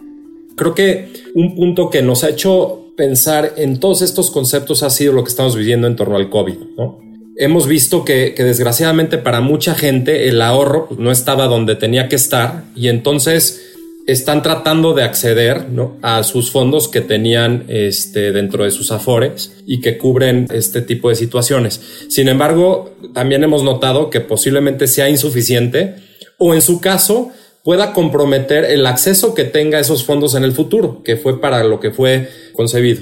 Creo 0.55 0.73
que 0.73 1.13
un 1.35 1.55
punto 1.55 1.91
que 1.91 2.01
nos 2.01 2.23
ha 2.23 2.29
hecho 2.29 2.87
pensar 2.97 3.53
en 3.55 3.79
todos 3.79 4.01
estos 4.01 4.31
conceptos 4.31 4.81
ha 4.81 4.89
sido 4.89 5.13
lo 5.13 5.23
que 5.23 5.29
estamos 5.29 5.55
viviendo 5.55 5.85
en 5.85 5.95
torno 5.95 6.15
al 6.15 6.31
COVID, 6.31 6.57
hemos 7.37 7.67
visto 7.67 8.03
que, 8.03 8.33
desgraciadamente 8.35 9.19
para 9.19 9.41
mucha 9.41 9.75
gente 9.75 10.27
el 10.27 10.41
ahorro 10.41 10.87
pues, 10.87 10.99
no 10.99 11.11
estaba 11.11 11.45
donde 11.45 11.75
tenía 11.75 12.09
que 12.09 12.15
estar 12.15 12.63
y 12.75 12.87
entonces 12.87 13.74
están 14.07 14.43
tratando 14.43 14.93
de 14.93 15.03
acceder 15.03 15.65
a 16.01 16.23
sus 16.23 16.51
fondos 16.51 16.87
que 16.87 17.01
tenían 17.01 17.65
este, 17.67 18.31
dentro 18.31 18.63
de 18.63 18.71
sus 18.71 18.91
afores 18.91 19.57
y 19.65 19.81
que 19.81 19.97
cubren 19.97 20.47
este 20.51 20.81
tipo 20.81 21.09
de 21.09 21.15
situaciones. 21.15 21.81
Sin 22.09 22.27
embargo, 22.27 22.95
también 23.13 23.43
hemos 23.43 23.63
notado 23.63 24.09
que 24.09 24.21
posiblemente 24.21 24.87
sea 24.87 25.09
insuficiente 25.09 25.95
o 26.37 26.53
en 26.53 26.61
su 26.61 26.81
caso 26.81 27.31
pueda 27.63 27.93
comprometer 27.93 28.63
el 28.65 28.85
acceso 28.85 29.33
que 29.33 29.43
tenga 29.43 29.79
esos 29.79 30.03
fondos 30.03 30.35
en 30.35 30.43
el 30.43 30.51
futuro, 30.51 31.01
que 31.03 31.17
fue 31.17 31.41
para 31.41 31.63
lo 31.63 31.79
que 31.79 31.89
fue 31.89 32.29
concebido. 32.53 33.01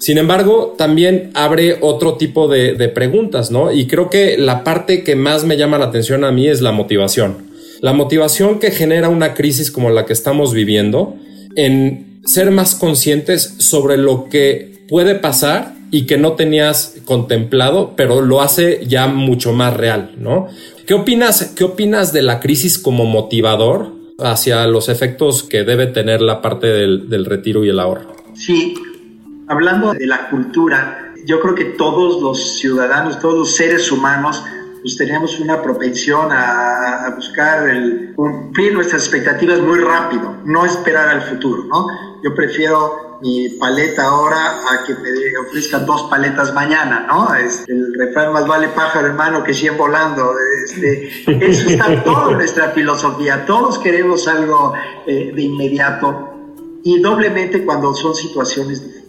Sin 0.00 0.16
embargo, 0.16 0.74
también 0.78 1.30
abre 1.34 1.76
otro 1.80 2.14
tipo 2.14 2.48
de, 2.48 2.88
preguntas, 2.88 3.50
¿no? 3.50 3.72
Y 3.72 3.86
creo 3.86 4.08
que 4.08 4.38
la 4.38 4.64
parte 4.64 5.02
que 5.02 5.16
más 5.16 5.44
me 5.44 5.56
llama 5.56 5.78
la 5.78 5.86
atención 5.86 6.24
a 6.24 6.30
mí 6.30 6.48
es 6.48 6.62
la 6.62 6.72
motivación. 6.72 7.47
La 7.80 7.92
motivación 7.92 8.58
que 8.58 8.70
genera 8.70 9.08
una 9.08 9.34
crisis 9.34 9.70
como 9.70 9.90
la 9.90 10.06
que 10.06 10.12
estamos 10.12 10.52
viviendo 10.52 11.16
en 11.56 12.20
ser 12.24 12.50
más 12.50 12.74
conscientes 12.74 13.54
sobre 13.58 13.96
lo 13.96 14.28
que 14.28 14.84
puede 14.88 15.14
pasar 15.14 15.74
y 15.90 16.06
que 16.06 16.18
no 16.18 16.32
tenías 16.32 16.96
contemplado, 17.04 17.94
pero 17.96 18.20
lo 18.20 18.42
hace 18.42 18.84
ya 18.86 19.06
mucho 19.06 19.52
más 19.52 19.74
real, 19.74 20.12
¿no? 20.18 20.48
¿Qué 20.86 20.94
opinas, 20.94 21.52
qué 21.56 21.64
opinas 21.64 22.12
de 22.12 22.22
la 22.22 22.40
crisis 22.40 22.78
como 22.78 23.06
motivador 23.06 23.92
hacia 24.18 24.66
los 24.66 24.88
efectos 24.88 25.42
que 25.42 25.64
debe 25.64 25.86
tener 25.86 26.20
la 26.20 26.42
parte 26.42 26.66
del, 26.66 27.08
del 27.08 27.24
retiro 27.24 27.64
y 27.64 27.70
el 27.70 27.80
ahorro? 27.80 28.14
Sí, 28.34 28.74
Hablando 29.50 29.94
de 29.94 30.06
la 30.06 30.28
cultura, 30.28 31.14
yo 31.24 31.40
creo 31.40 31.54
que 31.54 31.64
todos 31.64 32.20
los 32.20 32.58
ciudadanos, 32.58 33.18
todos 33.18 33.34
los 33.34 33.56
seres 33.56 33.90
humanos, 33.90 34.44
pues 34.80 34.96
tenemos 34.96 35.38
una 35.40 35.62
propensión 35.62 36.28
a, 36.30 37.12
buscar 37.14 37.68
el, 37.68 38.12
cumplir 38.14 38.74
nuestras 38.74 39.02
expectativas 39.02 39.60
muy 39.60 39.78
rápido, 39.80 40.36
no 40.44 40.64
esperar 40.64 41.08
al 41.08 41.22
futuro, 41.22 41.64
¿no? 41.64 41.86
Yo 42.22 42.34
prefiero 42.34 43.18
mi 43.20 43.48
paleta 43.50 44.04
ahora 44.04 44.36
a 44.36 44.84
que 44.86 44.94
me 44.94 45.10
ofrezcan 45.48 45.84
dos 45.86 46.04
paletas 46.04 46.54
mañana, 46.54 47.06
¿no? 47.08 47.34
Este, 47.34 47.72
el 47.72 47.94
refrán 47.94 48.32
más 48.32 48.46
vale 48.46 48.68
pájaro 48.68 49.06
hermano 49.08 49.42
que 49.42 49.54
100 49.54 49.76
volando. 49.76 50.34
Este, 50.64 51.08
eso 51.48 51.68
está 51.68 51.92
en 51.92 52.04
toda 52.04 52.32
nuestra 52.32 52.70
filosofía. 52.70 53.44
Todos 53.46 53.78
queremos 53.78 54.28
algo 54.28 54.74
eh, 55.06 55.32
de 55.34 55.42
inmediato 55.42 56.28
y 56.84 57.00
doblemente 57.00 57.64
cuando 57.64 57.94
son 57.94 58.14
situaciones 58.14 58.82
difíciles 58.82 59.07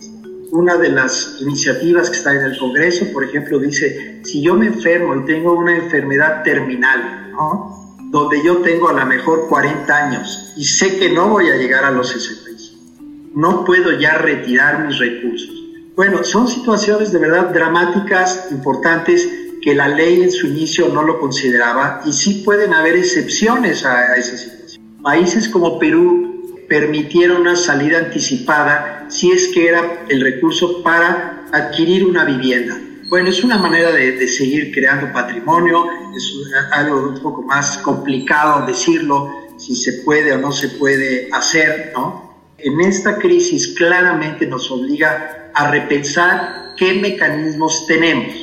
una 0.52 0.78
de 0.78 0.90
las 0.90 1.38
iniciativas 1.40 2.10
que 2.10 2.18
está 2.18 2.34
en 2.34 2.42
el 2.42 2.58
Congreso, 2.58 3.06
por 3.14 3.24
ejemplo, 3.24 3.60
dice, 3.60 4.22
si 4.24 4.42
yo 4.42 4.56
me 4.56 4.68
enfermo 4.68 5.16
y 5.16 5.26
tengo 5.26 5.54
una 5.54 5.76
enfermedad 5.76 6.44
terminal, 6.44 7.32
¿no? 7.32 7.98
donde 8.12 8.44
yo 8.44 8.58
tengo 8.58 8.90
a 8.90 8.94
lo 8.94 9.06
mejor 9.06 9.48
40 9.48 9.96
años 9.96 10.54
y 10.58 10.66
sé 10.66 10.98
que 10.98 11.10
no 11.10 11.30
voy 11.30 11.50
a 11.50 11.58
llegar 11.58 11.84
a 11.84 11.92
los 11.92 12.10
65, 12.10 13.32
no 13.36 13.64
puedo 13.64 13.92
ya 14.00 14.18
retirar 14.18 14.86
mis 14.88 14.98
recursos. 14.98 15.50
Bueno, 15.96 16.24
son 16.24 16.48
situaciones 16.48 17.12
de 17.12 17.20
verdad 17.20 17.50
dramáticas, 17.54 18.48
importantes, 18.52 19.30
que 19.62 19.76
la 19.76 19.90
ley 19.90 20.24
en 20.24 20.32
su 20.32 20.48
inicio 20.48 20.88
no 20.90 21.04
lo 21.04 21.20
consideraba 21.20 22.02
y 22.06 22.14
sí 22.14 22.42
pueden 22.46 22.74
haber 22.74 22.96
excepciones 22.96 23.86
a, 23.86 24.14
a 24.14 24.16
esa 24.16 24.38
situación. 24.38 24.82
Países 25.04 25.48
como 25.50 25.78
Perú 25.78 26.66
permitieron 26.68 27.42
una 27.42 27.56
salida 27.56 28.00
anticipada 28.00 28.99
si 29.10 29.32
es 29.32 29.50
que 29.50 29.68
era 29.68 30.06
el 30.08 30.22
recurso 30.22 30.82
para 30.84 31.46
adquirir 31.52 32.06
una 32.06 32.26
vivienda. 32.26 32.80
Bueno, 33.08 33.30
es 33.30 33.44
una 33.44 33.58
manera 33.58 33.92
de, 33.92 34.28
seguir 34.28 34.72
creando 34.72 35.12
patrimonio, 35.12 35.86
es 36.16 36.32
algo 36.72 37.10
un 37.10 37.20
poco 37.20 37.42
más 37.42 37.80
complicado 37.80 38.68
decirlo, 38.68 39.32
si 39.58 39.76
se 39.76 39.94
puede 40.04 40.32
o 40.34 40.38
no 40.38 40.52
se 40.52 40.70
puede 40.70 41.28
hacer, 41.32 41.92
¿no? 41.96 42.30
En 42.60 42.80
esta 42.82 43.18
crisis 43.18 43.74
claramente 43.76 44.46
nos 44.46 44.70
obliga 44.70 45.50
a 45.54 45.72
repensar 45.72 46.76
qué 46.78 46.94
mecanismos 46.94 47.88
tenemos. 47.88 48.36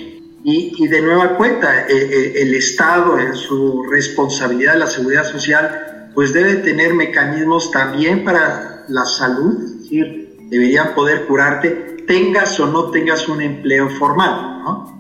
Y, 0.43 0.73
y 0.77 0.89
de 0.89 1.01
nueva 1.01 1.37
cuenta, 1.37 1.83
eh, 1.83 1.87
eh, 1.91 2.33
el 2.37 2.55
Estado 2.55 3.19
en 3.19 3.35
su 3.35 3.85
responsabilidad 3.85 4.75
de 4.75 4.79
la 4.81 4.87
seguridad 4.87 5.25
social 5.25 6.11
pues 6.17 6.33
debe 6.33 6.55
tener 6.57 6.95
mecanismos 6.95 7.71
también 7.71 8.25
para 8.25 8.87
la 8.89 9.05
salud, 9.05 9.63
es 9.63 9.83
decir, 9.83 10.26
deberían 10.51 10.95
poder 10.95 11.27
curarte, 11.27 11.97
tengas 12.07 12.59
o 12.61 12.67
no 12.67 12.91
tengas 12.91 13.29
un 13.29 13.43
empleo 13.43 13.89
formal, 13.91 14.63
¿no? 14.63 14.97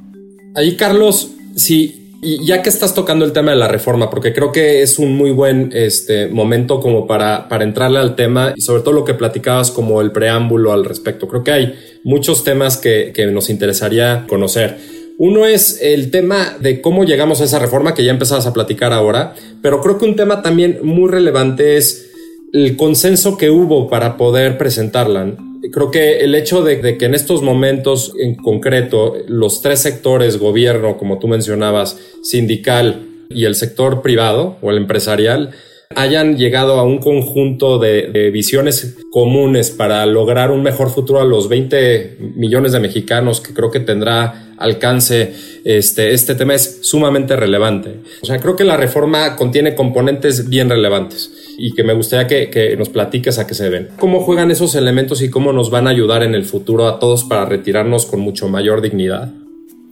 Ahí, 0.55 0.76
Carlos, 0.76 1.33
sí, 1.55 2.07
y 2.23 2.45
ya 2.47 2.62
que 2.62 2.71
estás 2.71 2.95
tocando 2.95 3.25
el 3.25 3.33
tema 3.33 3.50
de 3.50 3.59
la 3.59 3.69
reforma, 3.69 4.09
porque 4.11 4.33
creo 4.33 4.50
que 4.50 4.83
es 4.83 4.99
un 4.99 5.17
muy 5.17 5.31
buen 5.31 5.71
este, 5.75 6.29
momento 6.29 6.81
como 6.81 7.07
para, 7.07 7.49
para 7.49 7.65
entrarle 7.65 7.99
al 7.99 8.17
tema 8.17 8.53
y 8.57 8.62
sobre 8.62 8.83
todo 8.83 8.95
lo 8.95 9.05
que 9.05 9.15
platicabas 9.15 9.71
como 9.71 10.00
el 10.00 10.12
preámbulo 10.12 10.73
al 10.73 10.85
respecto. 10.85 11.29
Creo 11.29 11.45
que 11.45 11.53
hay 11.53 11.75
muchos 12.05 12.43
temas 12.43 12.79
que, 12.79 13.12
que 13.15 13.26
nos 13.26 13.50
interesaría 13.50 14.25
conocer. 14.29 14.79
Uno 15.19 15.47
es 15.47 15.79
el 15.81 16.11
tema 16.11 16.57
de 16.59 16.81
cómo 16.81 17.05
llegamos 17.05 17.41
a 17.41 17.45
esa 17.45 17.59
reforma 17.59 17.95
que 17.95 18.05
ya 18.05 18.11
empezabas 18.11 18.47
a 18.47 18.53
platicar 18.53 18.93
ahora, 18.93 19.35
pero 19.62 19.81
creo 19.81 19.99
que 19.99 20.05
un 20.05 20.17
tema 20.17 20.43
también 20.43 20.81
muy 20.83 21.11
relevante 21.11 21.76
es 21.76 22.11
el 22.53 22.76
consenso 22.76 23.37
que 23.37 23.50
hubo 23.50 23.88
para 23.88 24.17
poder 24.17 24.59
presentarla. 24.59 25.35
Creo 25.73 25.91
que 25.91 26.21
el 26.21 26.35
hecho 26.35 26.62
de, 26.62 26.81
que 26.97 27.05
en 27.05 27.15
estos 27.15 27.43
momentos 27.43 28.12
en 28.21 28.37
concreto 28.37 29.15
los 29.26 29.62
tres 29.62 29.81
sectores, 29.81 30.38
gobierno, 30.38 30.97
como 30.97 31.19
tú 31.19 31.29
mencionabas, 31.29 31.99
sindical 32.23 33.07
y 33.29 33.45
el 33.45 33.55
sector 33.55 34.03
privado 34.03 34.57
o 34.62 34.71
el 34.71 34.76
empresarial, 34.76 35.50
hayan 35.95 36.37
llegado 36.37 36.79
a 36.79 36.85
un 36.85 36.99
conjunto 36.99 37.79
de, 37.79 38.31
visiones 38.33 38.97
comunes 39.11 39.71
para 39.71 40.05
lograr 40.07 40.50
un 40.50 40.62
mejor 40.62 40.91
futuro 40.91 41.21
a 41.21 41.25
los 41.25 41.49
20 41.49 42.19
millones 42.37 42.73
de 42.73 42.81
mexicanos 42.81 43.41
que 43.41 43.55
creo 43.55 43.71
que 43.71 43.81
tendrá 43.81 44.55
alcance 44.59 45.33
este, 45.65 46.12
este 46.12 46.35
tema 46.35 46.55
es 46.55 46.79
sumamente 46.83 47.37
relevante. 47.37 47.97
O 48.23 48.26
sea, 48.26 48.38
creo 48.38 48.57
que 48.57 48.65
la 48.65 48.76
reforma 48.76 49.37
contiene 49.37 49.75
componentes 49.75 50.49
bien 50.49 50.69
relevantes 50.69 51.31
y 51.59 51.73
que 51.73 51.83
me 51.83 51.95
gustaría 51.95 52.27
que, 52.27 52.77
nos 52.77 52.89
platiques 52.89 53.39
a 53.39 53.47
qué 53.47 53.55
se 53.55 53.69
ven. 53.69 53.89
¿Cómo 53.99 54.21
juegan 54.21 54.51
esos 54.51 54.75
elementos 54.75 55.23
y 55.23 55.31
cómo 55.31 55.53
nos 55.53 55.71
van 55.71 55.87
a 55.87 55.91
ayudar 55.91 56.23
en 56.23 56.35
el 56.35 56.45
futuro 56.45 56.87
a 56.87 56.99
todos 56.99 57.25
para 57.25 57.47
retirarnos 57.47 58.07
con 58.07 58.21
mucho 58.21 58.49
mayor 58.49 58.81
dignidad? 58.81 59.33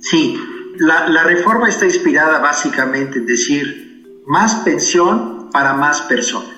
Sí, 0.00 0.36
la, 0.78 1.08
la 1.08 1.24
reforma 1.24 1.68
está 1.68 1.86
inspirada 1.86 2.38
básicamente 2.40 3.18
en 3.18 3.26
decir 3.26 4.22
más 4.26 4.56
pensión 4.64 5.50
para 5.50 5.74
más 5.74 6.02
personas. 6.02 6.50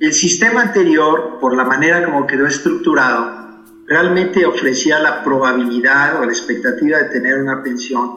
El 0.00 0.12
sistema 0.12 0.62
anterior, 0.62 1.38
por 1.40 1.56
la 1.56 1.64
manera 1.64 2.04
como 2.04 2.26
quedó 2.26 2.46
estructurado, 2.46 3.42
realmente 3.86 4.44
ofrecía 4.44 4.98
la 4.98 5.22
probabilidad 5.22 6.20
o 6.20 6.24
la 6.24 6.32
expectativa 6.32 6.98
de 6.98 7.10
tener 7.10 7.38
una 7.38 7.62
pensión 7.62 8.10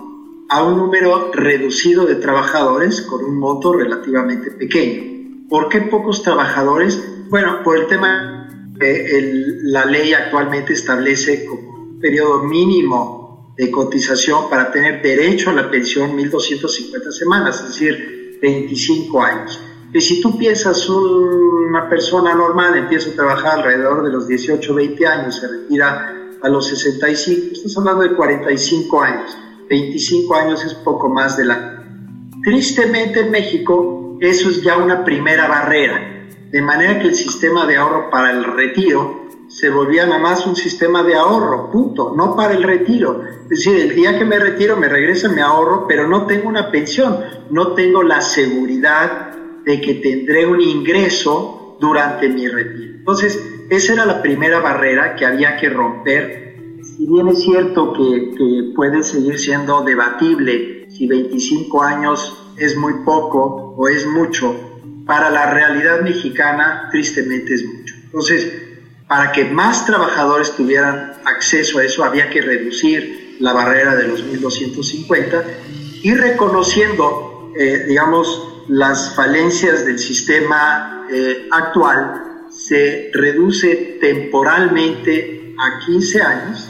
a 0.50 0.64
un 0.64 0.78
número 0.78 1.32
reducido 1.34 2.06
de 2.06 2.16
trabajadores 2.16 3.02
con 3.02 3.24
un 3.24 3.38
monto 3.40 3.74
relativamente 3.74 4.52
pequeño. 4.52 5.15
¿Por 5.50 5.70
qué 5.70 5.82
pocos 5.82 6.24
trabajadores? 6.24 7.02
Bueno, 7.30 7.62
por 7.64 7.78
el 7.78 7.88
tema, 7.88 8.50
la 8.80 9.86
ley 9.86 10.14
actualmente 10.14 10.74
establece 10.74 11.46
como 11.46 12.00
periodo 12.00 12.44
mínimo 12.44 13.54
de 13.58 13.70
cotización 13.72 14.50
para 14.50 14.72
tener 14.72 15.02
derecho 15.02 15.52
a 15.52 15.54
la 15.54 15.70
pensión 15.70 16.18
1.250 16.18 17.12
semanas, 17.12 17.62
es 17.62 17.68
decir, 17.68 18.40
25 18.42 19.22
años. 19.22 19.60
Y 19.94 20.02
si 20.02 20.20
tú 20.22 20.38
piensas 20.38 20.90
una 20.90 21.88
persona 21.90 22.34
normal 22.34 22.78
empieza 22.78 23.12
a 23.12 23.14
trabajar 23.14 23.60
alrededor 23.60 24.04
de 24.04 24.12
los 24.12 24.28
18, 24.28 24.74
20 24.74 25.08
años, 25.08 25.36
se 25.36 25.48
retira 25.48 26.12
a 26.42 26.50
los 26.50 26.68
65, 26.68 27.54
estás 27.54 27.78
hablando 27.78 28.04
de 28.04 28.16
45 28.16 29.02
años. 29.02 29.38
25 29.70 30.36
años 30.36 30.66
es 30.66 30.74
poco 30.74 31.08
más 31.08 31.38
de 31.38 31.46
la... 31.46 31.86
Tristemente 32.44 33.22
en 33.22 33.32
México 33.32 34.05
eso 34.20 34.50
es 34.50 34.62
ya 34.62 34.78
una 34.78 35.04
primera 35.04 35.48
barrera, 35.48 36.28
de 36.50 36.62
manera 36.62 37.00
que 37.00 37.08
el 37.08 37.16
sistema 37.16 37.66
de 37.66 37.78
ahorro 37.78 38.10
para 38.10 38.32
el 38.32 38.44
retiro 38.44 39.26
se 39.48 39.70
volvía 39.70 40.06
nada 40.06 40.20
más 40.20 40.46
un 40.46 40.56
sistema 40.56 41.04
de 41.04 41.16
ahorro, 41.16 41.70
punto, 41.72 42.14
no 42.16 42.36
para 42.36 42.54
el 42.54 42.64
retiro. 42.64 43.22
Es 43.44 43.50
decir, 43.50 43.76
el 43.80 43.96
día 43.96 44.18
que 44.18 44.26
me 44.26 44.40
retiro 44.40 44.76
me 44.76 44.90
regresa 44.90 45.30
mi 45.30 45.42
ahorro, 45.42 45.86
pero 45.88 46.08
no 46.08 46.26
tengo 46.26 46.50
una 46.50 46.72
pensión, 46.72 47.20
no 47.52 47.74
tengo 47.74 48.04
la 48.04 48.22
seguridad 48.22 49.36
de 49.64 49.82
que 49.82 49.96
tendré 49.96 50.46
un 50.46 50.62
ingreso 50.62 51.78
durante 51.80 52.28
mi 52.30 52.48
retiro. 52.48 52.96
Entonces, 52.96 53.40
esa 53.70 53.94
era 53.94 54.06
la 54.06 54.22
primera 54.22 54.60
barrera 54.60 55.16
que 55.16 55.26
había 55.26 55.58
que 55.58 55.70
romper. 55.70 56.56
Si 56.82 57.08
bien 57.08 57.28
es 57.28 57.42
cierto 57.42 57.94
que, 57.94 58.32
que 58.36 58.74
puede 58.76 59.04
seguir 59.04 59.40
siendo 59.40 59.82
debatible 59.84 60.88
si 60.90 61.08
25 61.08 61.84
años 61.84 62.45
es 62.58 62.76
muy 62.78 62.94
poco 63.06 63.76
o 63.78 63.88
es 63.88 64.06
mucho, 64.06 64.56
para 65.06 65.30
la 65.30 65.54
realidad 65.54 66.02
mexicana 66.02 66.90
tristemente 66.92 67.54
es 67.54 67.66
mucho. 67.66 67.94
Entonces, 68.06 68.52
para 69.08 69.32
que 69.32 69.46
más 69.46 69.86
trabajadores 69.86 70.56
tuvieran 70.56 71.14
acceso 71.26 71.80
a 71.80 71.84
eso, 71.84 72.04
había 72.04 72.30
que 72.30 72.42
reducir 72.42 73.38
la 73.40 73.54
barrera 73.54 73.96
de 73.96 74.08
los 74.08 74.24
1.250 74.26 75.44
y 76.02 76.14
reconociendo, 76.16 77.52
eh, 77.58 77.86
digamos, 77.88 78.64
las 78.68 79.16
falencias 79.16 79.86
del 79.86 80.00
sistema 80.00 81.06
eh, 81.12 81.48
actual, 81.52 82.48
se 82.50 83.12
reduce 83.14 83.98
temporalmente 84.02 85.54
a 85.58 85.86
15 85.86 86.22
años, 86.22 86.70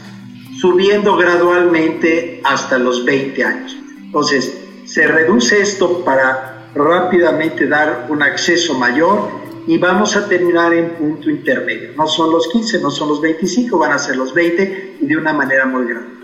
subiendo 0.60 1.16
gradualmente 1.16 2.40
hasta 2.44 2.78
los 2.78 3.04
20 3.04 3.44
años. 3.44 3.76
Entonces, 4.02 4.65
se 4.86 5.06
reduce 5.06 5.60
esto 5.60 6.04
para 6.04 6.70
rápidamente 6.74 7.66
dar 7.66 8.06
un 8.08 8.22
acceso 8.22 8.74
mayor 8.74 9.28
y 9.66 9.78
vamos 9.78 10.16
a 10.16 10.28
terminar 10.28 10.72
en 10.72 10.90
punto 10.90 11.28
intermedio. 11.28 11.90
No 11.96 12.06
son 12.06 12.30
los 12.30 12.48
15, 12.48 12.80
no 12.80 12.90
son 12.90 13.08
los 13.08 13.20
25, 13.20 13.78
van 13.78 13.92
a 13.92 13.98
ser 13.98 14.16
los 14.16 14.32
20 14.32 14.98
y 15.00 15.06
de 15.06 15.16
una 15.16 15.32
manera 15.32 15.66
muy 15.66 15.86
grande. 15.86 16.16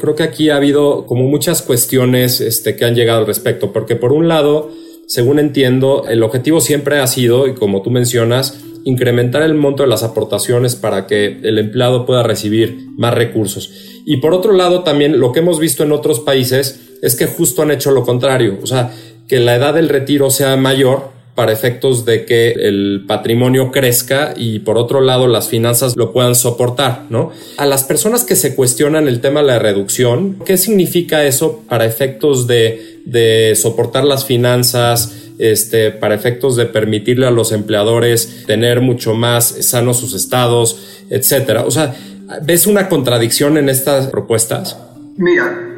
Creo 0.00 0.14
que 0.14 0.22
aquí 0.22 0.50
ha 0.50 0.56
habido 0.56 1.06
como 1.06 1.24
muchas 1.24 1.62
cuestiones 1.62 2.40
este, 2.40 2.76
que 2.76 2.84
han 2.84 2.94
llegado 2.94 3.20
al 3.20 3.26
respecto, 3.26 3.72
porque 3.72 3.94
por 3.94 4.12
un 4.12 4.26
lado, 4.26 4.70
según 5.06 5.38
entiendo, 5.38 6.06
el 6.08 6.22
objetivo 6.22 6.60
siempre 6.60 6.98
ha 6.98 7.06
sido, 7.06 7.46
y 7.46 7.54
como 7.54 7.82
tú 7.82 7.90
mencionas, 7.90 8.64
incrementar 8.84 9.42
el 9.42 9.54
monto 9.54 9.82
de 9.82 9.90
las 9.90 10.02
aportaciones 10.02 10.74
para 10.74 11.06
que 11.06 11.38
el 11.42 11.58
empleado 11.58 12.06
pueda 12.06 12.22
recibir 12.22 12.88
más 12.96 13.14
recursos. 13.14 13.70
Y 14.04 14.16
por 14.16 14.32
otro 14.32 14.54
lado, 14.54 14.82
también 14.82 15.20
lo 15.20 15.30
que 15.30 15.40
hemos 15.40 15.60
visto 15.60 15.84
en 15.84 15.92
otros 15.92 16.20
países 16.20 16.91
es 17.02 17.16
que 17.16 17.26
justo 17.26 17.60
han 17.60 17.70
hecho 17.70 17.90
lo 17.90 18.04
contrario, 18.04 18.58
o 18.62 18.66
sea, 18.66 18.92
que 19.28 19.40
la 19.40 19.56
edad 19.56 19.74
del 19.74 19.88
retiro 19.88 20.30
sea 20.30 20.56
mayor 20.56 21.10
para 21.34 21.52
efectos 21.52 22.04
de 22.04 22.26
que 22.26 22.50
el 22.50 23.04
patrimonio 23.06 23.72
crezca 23.72 24.34
y 24.36 24.58
por 24.60 24.76
otro 24.76 25.00
lado 25.00 25.26
las 25.26 25.48
finanzas 25.48 25.96
lo 25.96 26.12
puedan 26.12 26.34
soportar, 26.34 27.06
¿no? 27.08 27.32
A 27.56 27.64
las 27.64 27.84
personas 27.84 28.24
que 28.24 28.36
se 28.36 28.54
cuestionan 28.54 29.08
el 29.08 29.20
tema 29.20 29.40
de 29.40 29.46
la 29.46 29.58
reducción, 29.58 30.38
¿qué 30.44 30.58
significa 30.58 31.24
eso 31.24 31.62
para 31.68 31.86
efectos 31.86 32.46
de, 32.46 33.00
de 33.06 33.54
soportar 33.56 34.04
las 34.04 34.24
finanzas? 34.24 35.18
Este, 35.38 35.90
para 35.90 36.14
efectos 36.14 36.54
de 36.54 36.66
permitirle 36.66 37.26
a 37.26 37.30
los 37.30 37.50
empleadores 37.50 38.44
tener 38.46 38.80
mucho 38.80 39.14
más 39.14 39.46
sanos 39.66 39.98
sus 39.98 40.14
estados, 40.14 41.00
etcétera. 41.10 41.64
O 41.66 41.70
sea, 41.70 41.96
¿ves 42.42 42.66
una 42.66 42.88
contradicción 42.88 43.56
en 43.56 43.68
estas 43.68 44.06
propuestas? 44.08 44.76
Mira, 45.16 45.71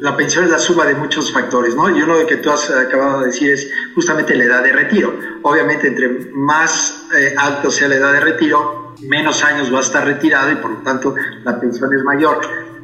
la 0.00 0.16
pensión 0.16 0.44
es 0.44 0.50
la 0.50 0.58
suma 0.58 0.86
de 0.86 0.94
muchos 0.94 1.32
factores, 1.32 1.74
¿no? 1.74 1.94
Y 1.94 2.02
uno 2.02 2.18
de 2.18 2.26
que 2.26 2.36
tú 2.36 2.50
has 2.50 2.70
acabado 2.70 3.20
de 3.20 3.26
decir 3.26 3.50
es 3.50 3.70
justamente 3.94 4.34
la 4.34 4.44
edad 4.44 4.62
de 4.62 4.72
retiro. 4.72 5.14
Obviamente, 5.42 5.88
entre 5.88 6.30
más 6.32 7.06
eh, 7.14 7.34
alto 7.36 7.70
sea 7.70 7.88
la 7.88 7.96
edad 7.96 8.12
de 8.14 8.20
retiro, 8.20 8.94
menos 9.02 9.44
años 9.44 9.72
va 9.72 9.78
a 9.78 9.82
estar 9.82 10.04
retirado 10.04 10.52
y 10.52 10.56
por 10.56 10.70
lo 10.70 10.78
tanto 10.78 11.14
la 11.44 11.60
pensión 11.60 11.94
es 11.94 12.02
mayor. 12.02 12.40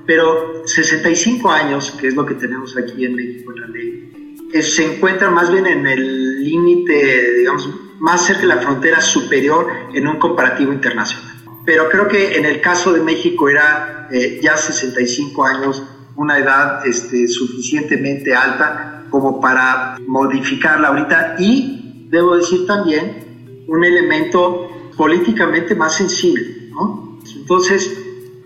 Pero 0.06 0.62
65 0.66 1.50
años, 1.50 1.90
que 1.98 2.08
es 2.08 2.14
lo 2.14 2.24
que 2.24 2.34
tenemos 2.34 2.76
aquí 2.76 3.06
en 3.06 3.16
México 3.16 3.52
en 3.52 3.60
la 3.60 3.66
ley, 3.68 4.62
se 4.62 4.94
encuentra 4.94 5.30
más 5.30 5.50
bien 5.50 5.66
en 5.66 5.86
el 5.86 6.44
límite, 6.44 7.38
digamos, 7.38 7.68
más 7.98 8.26
cerca 8.26 8.42
de 8.42 8.48
la 8.48 8.58
frontera 8.58 9.00
superior 9.00 9.68
en 9.92 10.06
un 10.06 10.18
comparativo 10.18 10.72
internacional. 10.72 11.34
Pero 11.64 11.88
creo 11.88 12.06
que 12.06 12.36
en 12.36 12.44
el 12.44 12.60
caso 12.60 12.92
de 12.92 13.00
México 13.00 13.48
era 13.48 14.08
eh, 14.12 14.38
ya 14.40 14.56
65 14.56 15.44
años 15.44 15.82
una 16.16 16.38
edad 16.38 16.86
este, 16.86 17.28
suficientemente 17.28 18.34
alta 18.34 19.04
como 19.10 19.40
para 19.40 19.98
modificarla 20.06 20.88
ahorita 20.88 21.36
y 21.38 22.08
debo 22.10 22.36
decir 22.36 22.66
también 22.66 23.64
un 23.68 23.84
elemento 23.84 24.68
políticamente 24.96 25.74
más 25.74 25.96
sensible. 25.96 26.70
¿no? 26.70 27.18
Entonces, 27.34 27.90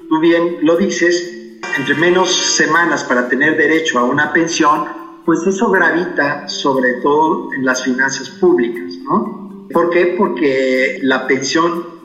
tú 0.08 0.20
bien 0.20 0.58
lo 0.62 0.76
dices, 0.76 1.58
entre 1.78 1.94
menos 1.94 2.34
semanas 2.34 3.04
para 3.04 3.28
tener 3.28 3.56
derecho 3.56 3.98
a 3.98 4.04
una 4.04 4.32
pensión, 4.32 4.84
pues 5.24 5.46
eso 5.46 5.70
gravita 5.70 6.48
sobre 6.48 6.94
todo 7.02 7.52
en 7.52 7.64
las 7.64 7.84
finanzas 7.84 8.30
públicas. 8.30 8.94
¿no? 9.04 9.66
¿Por 9.72 9.90
qué? 9.90 10.14
Porque 10.18 10.98
la 11.02 11.26
pensión 11.26 12.00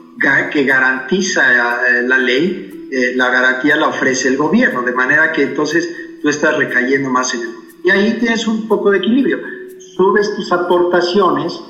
que 0.50 0.64
garantiza 0.64 1.42
eh, 1.42 2.02
la 2.02 2.18
ley 2.18 2.75
eh, 2.90 3.12
la 3.16 3.30
garantía 3.30 3.76
la 3.76 3.88
ofrece 3.88 4.28
el 4.28 4.36
gobierno, 4.36 4.82
de 4.82 4.92
manera 4.92 5.32
que 5.32 5.42
entonces 5.42 5.88
tú 6.22 6.28
estás 6.28 6.56
recayendo 6.56 7.10
más 7.10 7.34
en 7.34 7.40
el 7.40 7.46
gobierno. 7.46 7.66
Y 7.84 7.90
ahí 7.90 8.18
tienes 8.18 8.46
un 8.46 8.68
poco 8.68 8.90
de 8.90 8.98
equilibrio. 8.98 9.38
Subes 9.78 10.34
tus 10.36 10.52
aportaciones, 10.52 11.60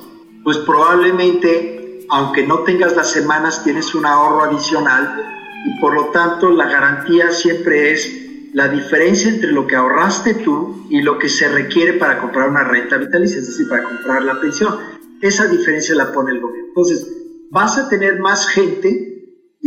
pues 0.43 0.57
probablemente, 0.59 2.05
aunque 2.09 2.45
no 2.45 2.59
tengas 2.59 2.95
las 2.95 3.11
semanas, 3.11 3.63
tienes 3.63 3.93
un 3.93 4.05
ahorro 4.05 4.43
adicional 4.43 5.23
y 5.65 5.79
por 5.79 5.93
lo 5.93 6.05
tanto 6.05 6.49
la 6.51 6.67
garantía 6.69 7.31
siempre 7.31 7.91
es 7.93 8.27
la 8.53 8.67
diferencia 8.67 9.29
entre 9.29 9.51
lo 9.51 9.67
que 9.67 9.75
ahorraste 9.75 10.35
tú 10.35 10.87
y 10.89 11.01
lo 11.01 11.19
que 11.19 11.29
se 11.29 11.47
requiere 11.49 11.93
para 11.93 12.19
comprar 12.19 12.49
una 12.49 12.63
renta 12.63 12.97
vitalicia, 12.97 13.37
es 13.37 13.47
decir, 13.47 13.67
para 13.67 13.83
comprar 13.83 14.23
la 14.23 14.39
pensión. 14.39 14.75
Esa 15.21 15.47
diferencia 15.47 15.95
la 15.95 16.11
pone 16.11 16.31
el 16.31 16.39
gobierno. 16.39 16.69
Entonces, 16.69 17.07
vas 17.49 17.77
a 17.77 17.89
tener 17.89 18.19
más 18.19 18.47
gente 18.47 19.16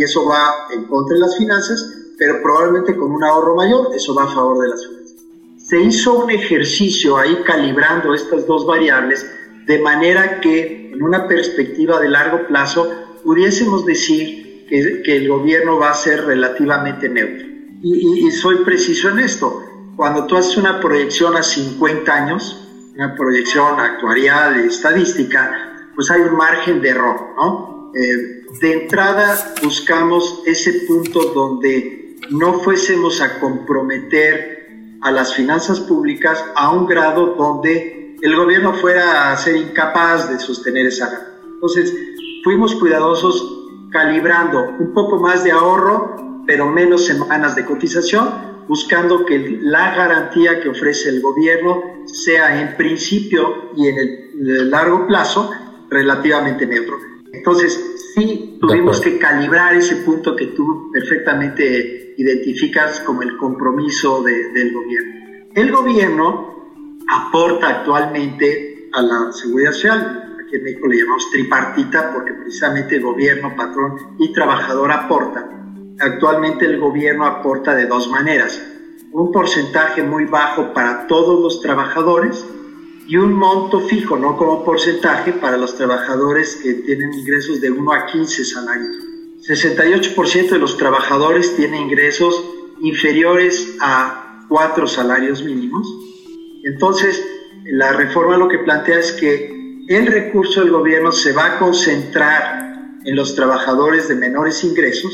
y 0.01 0.03
eso 0.03 0.25
va 0.25 0.67
en 0.73 0.85
contra 0.85 1.15
de 1.15 1.21
las 1.21 1.37
finanzas, 1.37 1.95
pero 2.17 2.41
probablemente 2.43 2.97
con 2.97 3.13
un 3.13 3.23
ahorro 3.23 3.55
mayor, 3.55 3.89
eso 3.95 4.15
va 4.15 4.25
a 4.25 4.29
favor 4.29 4.63
de 4.63 4.69
las 4.71 4.87
finanzas. 4.87 5.17
Se 5.59 5.79
hizo 5.79 6.25
un 6.25 6.31
ejercicio 6.31 7.19
ahí 7.19 7.43
calibrando 7.45 8.15
estas 8.15 8.47
dos 8.47 8.67
variables 8.67 9.31
de 9.67 9.79
manera 9.81 10.41
que 10.41 10.91
en 10.95 11.03
una 11.03 11.29
perspectiva 11.29 12.01
de 12.01 12.09
largo 12.09 12.47
plazo 12.47 12.91
pudiésemos 13.23 13.85
decir 13.85 14.65
que, 14.71 15.03
que 15.05 15.19
el 15.19 15.29
gobierno 15.29 15.79
va 15.79 15.91
a 15.91 15.95
ser 15.95 16.25
relativamente 16.25 17.07
neutro. 17.07 17.47
Y, 17.83 18.27
y, 18.27 18.31
soy 18.31 18.65
preciso 18.65 19.11
en 19.11 19.19
esto. 19.19 19.63
Cuando 19.97 20.27
tú 20.27 20.37
haces 20.37 20.57
una 20.57 20.81
proyección 20.81 21.37
a 21.37 21.43
50 21.43 22.11
años, 22.11 22.67
una 22.95 23.15
proyección 23.15 23.79
actuarial, 23.79 24.61
estadística, 24.61 25.91
pues 25.95 26.11
hay 26.11 26.23
un 26.23 26.37
margen 26.39 26.81
de 26.81 26.89
error, 26.89 27.35
¿no? 27.37 27.93
Eh, 27.95 28.40
de 28.59 28.83
entrada 28.83 29.55
buscamos 29.63 30.43
ese 30.45 30.85
punto 30.87 31.21
donde 31.33 32.17
no 32.31 32.61
fuésemos 32.61 33.21
a 33.21 33.39
comprometer 33.39 34.69
a 35.03 35.13
las 35.13 35.35
finanzas 35.35 35.81
públicas 35.81 36.45
a 36.57 36.71
un 36.73 36.87
grado 36.87 37.35
donde 37.37 38.17
el 38.21 38.37
gobierno 38.37 38.75
fuera 38.75 39.31
a 39.31 39.37
ser 39.37 39.57
incapaz 39.57 40.31
de 40.31 40.39
sostener 40.39 40.87
esa. 40.87 41.29
Entonces, 41.45 41.95
fuimos 42.45 42.75
cuidadosos 42.75 43.69
calibrando 43.91 44.77
un 44.79 44.93
poco 44.93 45.19
más 45.19 45.45
de 45.45 45.53
ahorro, 45.53 46.43
pero 46.47 46.67
menos 46.67 47.07
semanas 47.07 47.55
de 47.55 47.65
cotización, 47.65 48.29
buscando 48.69 49.25
que 49.25 49.59
la 49.63 49.95
garantía 49.95 50.61
que 50.61 50.69
ofrece 50.69 51.09
el 51.09 51.23
gobierno 51.23 51.83
sea 52.07 52.61
en 52.61 52.77
principio 52.77 53.71
y 53.77 53.89
en 53.89 53.99
el 53.99 54.71
largo 54.71 55.07
plazo 55.07 55.51
relativamente 55.89 56.67
neutro. 56.67 57.10
Entonces, 57.33 58.13
sí 58.15 58.59
tuvimos 58.61 59.01
que 59.01 59.19
calibrar 59.19 59.75
ese 59.75 59.97
punto 59.97 60.35
que 60.35 60.47
tú 60.49 60.91
perfectamente 60.93 62.15
identificas 62.17 63.01
como 63.01 63.23
el 63.23 63.37
compromiso 63.37 64.23
del 64.23 64.73
gobierno. 64.73 65.47
El 65.55 65.73
gobierno 65.73 66.99
aporta 67.09 67.69
actualmente 67.69 68.89
a 68.93 69.03
la 69.03 69.33
seguridad 69.33 69.73
social. 69.73 70.27
que 70.51 70.57
en 70.57 70.65
México 70.65 70.89
le 70.89 70.99
llamamos 70.99 71.31
tripartita 71.31 72.13
porque 72.13 72.33
precisamente 72.33 72.99
gobierno, 72.99 73.55
patrón 73.57 74.17
y 74.19 74.33
trabajador 74.33 74.91
aportan. 74.91 75.97
Actualmente 76.01 76.67
el 76.67 76.81
gobierno 76.81 77.25
aporta 77.25 77.73
de 77.73 77.87
dos 77.87 78.11
maneras. 78.11 78.61
Un 79.13 79.31
porcentaje 79.31 80.03
muy 80.03 80.25
bajo 80.25 80.73
para 80.73 81.07
todos 81.07 81.41
los 81.41 81.61
trabajadores 81.61 82.45
y 83.11 83.17
un 83.17 83.33
monto 83.33 83.81
fijo, 83.81 84.17
no 84.17 84.37
como 84.37 84.65
porcentaje, 84.65 85.33
para 85.33 85.57
los 85.57 85.75
trabajadores 85.75 86.55
que 86.63 86.75
tienen 86.75 87.13
ingresos 87.13 87.61
de 87.61 87.69
1 87.69 87.93
a 87.93 88.07
15 88.07 88.45
salarios. 88.45 89.05
68% 89.49 90.51
de 90.51 90.59
los 90.61 90.77
trabajadores 90.77 91.57
tienen 91.57 91.83
ingresos 91.83 92.41
inferiores 92.81 93.75
a 93.81 94.47
4 94.49 94.87
salarios 94.87 95.43
mínimos. 95.43 95.93
Entonces, 96.63 97.21
la 97.65 97.95
reforma 97.95 98.37
lo 98.37 98.47
que 98.47 98.61
plantea 98.61 99.01
es 99.01 99.11
que 99.11 99.87
el 99.89 100.07
recurso 100.07 100.61
del 100.61 100.71
gobierno 100.71 101.11
se 101.11 101.33
va 101.33 101.57
a 101.57 101.59
concentrar 101.59 103.01
en 103.05 103.17
los 103.17 103.35
trabajadores 103.35 104.07
de 104.07 104.15
menores 104.15 104.63
ingresos, 104.63 105.13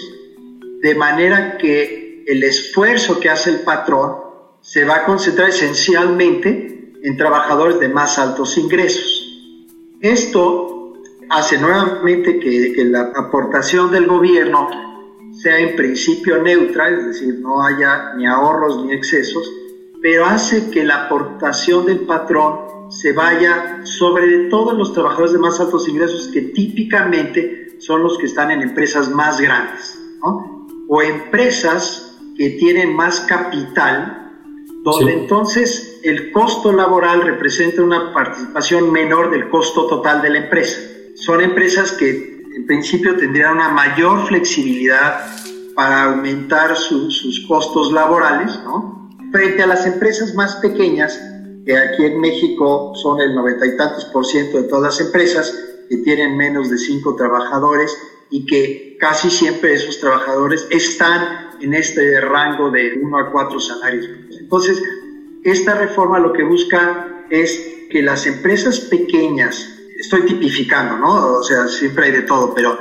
de 0.82 0.94
manera 0.96 1.56
que 1.56 2.24
el 2.26 2.42
esfuerzo 2.42 3.18
que 3.20 3.30
hace 3.30 3.48
el 3.48 3.60
patrón 3.60 4.16
se 4.60 4.84
va 4.84 4.96
a 4.96 5.04
concentrar 5.06 5.48
esencialmente 5.48 6.75
en 7.02 7.16
trabajadores 7.16 7.80
de 7.80 7.88
más 7.88 8.18
altos 8.18 8.56
ingresos. 8.58 9.22
Esto 10.00 10.94
hace 11.28 11.58
nuevamente 11.58 12.38
que, 12.38 12.72
que 12.72 12.84
la 12.84 13.12
aportación 13.14 13.90
del 13.90 14.06
gobierno 14.06 14.68
sea 15.32 15.58
en 15.58 15.76
principio 15.76 16.42
neutra, 16.42 16.88
es 16.90 17.06
decir, 17.06 17.38
no 17.40 17.64
haya 17.64 18.14
ni 18.14 18.26
ahorros 18.26 18.84
ni 18.84 18.92
excesos, 18.92 19.50
pero 20.00 20.24
hace 20.24 20.70
que 20.70 20.84
la 20.84 21.06
aportación 21.06 21.86
del 21.86 22.00
patrón 22.00 22.90
se 22.90 23.12
vaya 23.12 23.80
sobre 23.84 24.48
todos 24.48 24.76
los 24.76 24.92
trabajadores 24.92 25.32
de 25.32 25.38
más 25.38 25.58
altos 25.60 25.88
ingresos 25.88 26.28
que 26.28 26.42
típicamente 26.42 27.76
son 27.78 28.02
los 28.02 28.16
que 28.18 28.26
están 28.26 28.50
en 28.50 28.62
empresas 28.62 29.10
más 29.10 29.40
grandes, 29.40 29.98
¿no? 30.22 30.66
O 30.88 31.02
empresas 31.02 32.16
que 32.36 32.50
tienen 32.50 32.94
más 32.94 33.20
capital, 33.20 34.32
donde 34.84 35.12
entonces 35.12 35.95
el 36.08 36.30
costo 36.32 36.72
laboral 36.72 37.22
representa 37.22 37.82
una 37.82 38.12
participación 38.12 38.92
menor 38.92 39.30
del 39.30 39.48
costo 39.48 39.86
total 39.86 40.22
de 40.22 40.30
la 40.30 40.38
empresa. 40.38 40.78
Son 41.14 41.40
empresas 41.40 41.92
que 41.92 42.42
en 42.54 42.66
principio 42.66 43.16
tendrían 43.16 43.54
una 43.54 43.68
mayor 43.70 44.26
flexibilidad 44.26 45.26
para 45.74 46.04
aumentar 46.04 46.76
sus 46.76 47.44
costos 47.46 47.92
laborales, 47.92 48.58
¿no? 48.64 49.10
Frente 49.32 49.62
a 49.62 49.66
las 49.66 49.86
empresas 49.86 50.34
más 50.34 50.56
pequeñas, 50.56 51.20
que 51.66 51.76
aquí 51.76 52.04
en 52.04 52.20
México 52.20 52.92
son 52.94 53.20
el 53.20 53.34
noventa 53.34 53.66
y 53.66 53.76
tantos 53.76 54.04
por 54.06 54.24
ciento 54.24 54.62
de 54.62 54.68
todas 54.68 54.98
las 54.98 55.06
empresas 55.06 55.52
que 55.88 55.96
tienen 55.98 56.36
menos 56.36 56.70
de 56.70 56.78
cinco 56.78 57.16
trabajadores 57.16 57.96
y 58.30 58.46
que 58.46 58.96
casi 58.98 59.30
siempre 59.30 59.74
esos 59.74 59.98
trabajadores 60.00 60.66
están 60.70 61.50
en 61.60 61.74
este 61.74 62.20
rango 62.20 62.70
de 62.70 62.98
uno 63.02 63.18
a 63.18 63.30
cuatro 63.32 63.60
salarios. 63.60 64.06
Entonces, 64.38 64.82
esta 65.50 65.74
reforma 65.74 66.18
lo 66.18 66.32
que 66.32 66.42
busca 66.42 67.24
es 67.30 67.74
que 67.90 68.02
las 68.02 68.26
empresas 68.26 68.80
pequeñas, 68.80 69.68
estoy 69.98 70.22
tipificando, 70.22 70.96
¿no? 70.98 71.38
O 71.38 71.42
sea, 71.42 71.68
siempre 71.68 72.06
hay 72.06 72.12
de 72.12 72.22
todo, 72.22 72.52
pero 72.54 72.78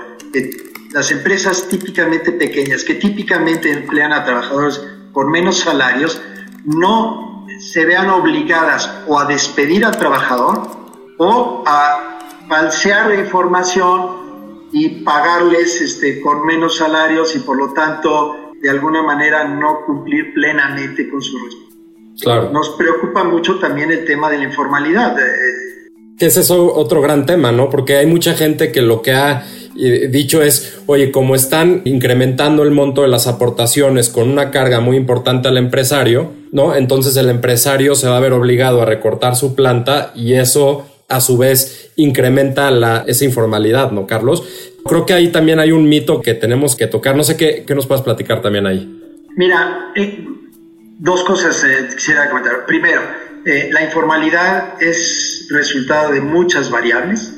las 0.91 1.11
empresas 1.11 1.67
típicamente 1.67 2.31
pequeñas, 2.31 2.83
que 2.83 2.95
típicamente 2.95 3.71
emplean 3.71 4.13
a 4.13 4.23
trabajadores 4.25 4.81
por 5.13 5.29
menos 5.29 5.59
salarios, 5.59 6.21
no 6.65 7.45
se 7.59 7.85
vean 7.85 8.09
obligadas 8.09 8.91
o 9.07 9.19
a 9.19 9.25
despedir 9.25 9.85
al 9.85 9.97
trabajador 9.97 10.61
o 11.17 11.63
a 11.65 12.19
falsear 12.49 13.09
la 13.09 13.15
información 13.15 14.65
y 14.71 15.03
pagarles 15.03 15.81
este, 15.81 16.19
con 16.19 16.45
menos 16.45 16.77
salarios 16.77 17.35
y 17.35 17.39
por 17.39 17.57
lo 17.57 17.73
tanto 17.73 18.51
de 18.61 18.69
alguna 18.69 19.03
manera 19.03 19.47
no 19.47 19.85
cumplir 19.85 20.33
plenamente 20.33 21.09
con 21.09 21.21
su 21.21 21.37
responsabilidad. 21.37 21.64
Claro. 22.21 22.49
Nos 22.51 22.69
preocupa 22.71 23.23
mucho 23.23 23.59
también 23.59 23.91
el 23.91 24.05
tema 24.05 24.29
de 24.29 24.37
la 24.37 24.43
informalidad. 24.45 25.15
Que 26.17 26.27
es 26.27 26.37
eso 26.37 26.73
otro 26.73 27.01
gran 27.01 27.25
tema, 27.25 27.51
¿no? 27.51 27.69
Porque 27.69 27.97
hay 27.97 28.05
mucha 28.05 28.33
gente 28.35 28.71
que 28.71 28.81
lo 28.81 29.01
que 29.01 29.11
ha 29.11 29.45
dicho 29.75 30.41
es, 30.41 30.79
oye, 30.85 31.11
como 31.11 31.35
están 31.35 31.81
incrementando 31.83 32.63
el 32.63 32.71
monto 32.71 33.01
de 33.01 33.09
las 33.09 33.27
aportaciones 33.27 34.09
con 34.09 34.29
una 34.29 34.49
carga 34.49 34.79
muy 34.79 34.95
importante 34.95 35.49
al 35.49 35.57
empresario, 35.57 36.31
¿no? 36.51 36.75
Entonces 36.75 37.17
el 37.17 37.29
empresario 37.29 37.95
se 37.95 38.07
va 38.07 38.17
a 38.17 38.21
ver 38.21 38.31
obligado 38.31 38.81
a 38.81 38.85
recortar 38.85 39.35
su 39.35 39.53
planta 39.53 40.13
y 40.15 40.33
eso 40.33 40.85
a 41.09 41.19
su 41.19 41.37
vez 41.37 41.91
incrementa 41.97 42.71
la, 42.71 43.03
esa 43.05 43.25
informalidad, 43.25 43.91
¿no, 43.91 44.07
Carlos? 44.07 44.43
Creo 44.85 45.05
que 45.05 45.13
ahí 45.13 45.27
también 45.29 45.59
hay 45.59 45.71
un 45.71 45.89
mito 45.89 46.21
que 46.21 46.33
tenemos 46.33 46.75
que 46.75 46.87
tocar. 46.87 47.15
No 47.15 47.23
sé 47.23 47.35
qué, 47.35 47.63
qué 47.67 47.75
nos 47.75 47.85
puedes 47.85 48.03
platicar 48.03 48.41
también 48.41 48.65
ahí. 48.65 49.01
Mira, 49.35 49.91
eh, 49.95 50.25
dos 50.99 51.23
cosas 51.23 51.63
eh, 51.63 51.89
quisiera 51.93 52.29
comentar. 52.29 52.65
Primero, 52.65 53.01
eh, 53.45 53.69
la 53.71 53.83
informalidad 53.83 54.81
es 54.81 55.47
resultado 55.49 56.11
de 56.11 56.21
muchas 56.21 56.69
variables. 56.69 57.33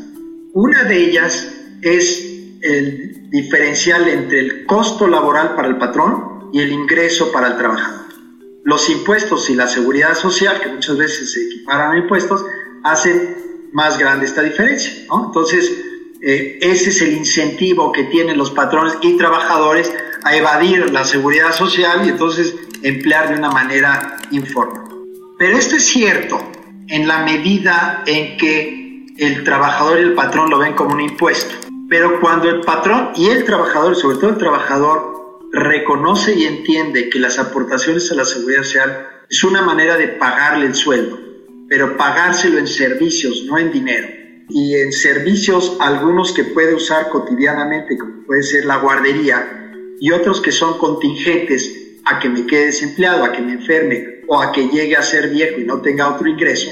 Una 0.54 0.84
de 0.84 0.98
ellas 0.98 1.48
es 1.82 2.24
el 2.62 3.30
diferencial 3.30 4.08
entre 4.08 4.40
el 4.40 4.66
costo 4.66 5.08
laboral 5.08 5.56
para 5.56 5.68
el 5.68 5.78
patrón 5.78 6.50
y 6.54 6.62
el 6.62 6.72
ingreso 6.72 7.32
para 7.32 7.48
el 7.48 7.58
trabajador. 7.58 8.08
Los 8.64 8.90
impuestos 8.90 9.50
y 9.50 9.56
la 9.56 9.68
seguridad 9.68 10.16
social, 10.16 10.60
que 10.62 10.70
muchas 10.70 10.98
veces 10.98 11.34
se 11.34 11.42
equiparan 11.46 11.92
a 11.92 11.98
impuestos, 11.98 12.46
hacen 12.84 13.70
más 13.74 13.98
grande 13.98 14.26
esta 14.26 14.42
diferencia. 14.42 15.06
Entonces, 15.12 15.72
eh, 16.22 16.58
ese 16.62 16.90
es 16.90 17.02
el 17.02 17.14
incentivo 17.14 17.92
que 17.92 18.06
tienen 18.06 18.38
los 18.38 18.52
patrones 18.52 18.98
y 19.02 19.18
trabajadores 19.18 19.92
a 20.24 20.36
evadir 20.36 20.92
la 20.92 21.06
seguridad 21.06 21.54
social 21.54 22.06
y 22.06 22.10
entonces 22.10 22.56
emplear 22.84 23.30
de 23.30 23.36
una 23.36 23.52
manera 23.52 24.18
informal. 24.32 24.84
Pero 25.38 25.58
esto 25.58 25.76
es 25.76 25.86
cierto 25.86 26.40
en 26.88 27.08
la 27.08 27.20
medida 27.20 28.04
en 28.06 28.38
que 28.38 29.06
el 29.18 29.44
trabajador 29.44 30.00
y 30.00 30.04
el 30.04 30.14
patrón 30.14 30.50
lo 30.50 30.60
ven 30.60 30.74
como 30.74 30.94
un 30.94 31.02
impuesto. 31.02 31.54
Pero 31.90 32.20
cuando 32.20 32.50
el 32.50 32.62
patrón 32.62 33.12
y 33.16 33.30
el 33.30 33.46
trabajador, 33.46 33.96
sobre 33.96 34.18
todo 34.18 34.32
el 34.32 34.38
trabajador, 34.38 35.40
reconoce 35.52 36.34
y 36.36 36.46
entiende 36.46 37.10
que 37.10 37.20
las 37.20 37.40
aportaciones 37.40 38.12
a 38.12 38.16
la 38.16 38.26
seguridad 38.26 38.64
social 38.64 39.08
es 39.30 39.44
una 39.44 39.62
manera 39.62 39.98
de 39.98 40.10
pagarle 40.10 40.66
el 40.66 40.76
sueldo, 40.76 41.20
pero 41.70 41.98
pagárselo 41.98 42.58
en 42.58 42.68
servicios, 42.68 43.44
no 43.46 43.58
en 43.58 43.72
dinero. 43.72 44.08
Y 44.50 44.76
en 44.76 44.92
servicios, 44.92 45.78
algunos 45.80 46.32
que 46.32 46.44
puede 46.44 46.74
usar 46.74 47.10
cotidianamente, 47.10 47.98
como 47.98 48.24
puede 48.26 48.44
ser 48.44 48.66
la 48.66 48.78
guardería, 48.78 49.96
y 50.00 50.12
otros 50.12 50.42
que 50.42 50.52
son 50.52 50.78
contingentes 50.78 52.00
a 52.06 52.20
que 52.20 52.30
me 52.30 52.46
quede 52.46 52.68
desempleado, 52.68 53.24
a 53.24 53.32
que 53.32 53.42
me 53.42 53.54
enferme 53.54 54.22
o 54.28 54.42
a 54.42 54.52
que 54.52 54.68
llegue 54.70 54.96
a 54.96 55.02
ser 55.02 55.30
viejo 55.30 55.60
y 55.60 55.66
no 55.66 55.82
tenga 55.82 56.10
otro 56.10 56.28
ingreso, 56.28 56.70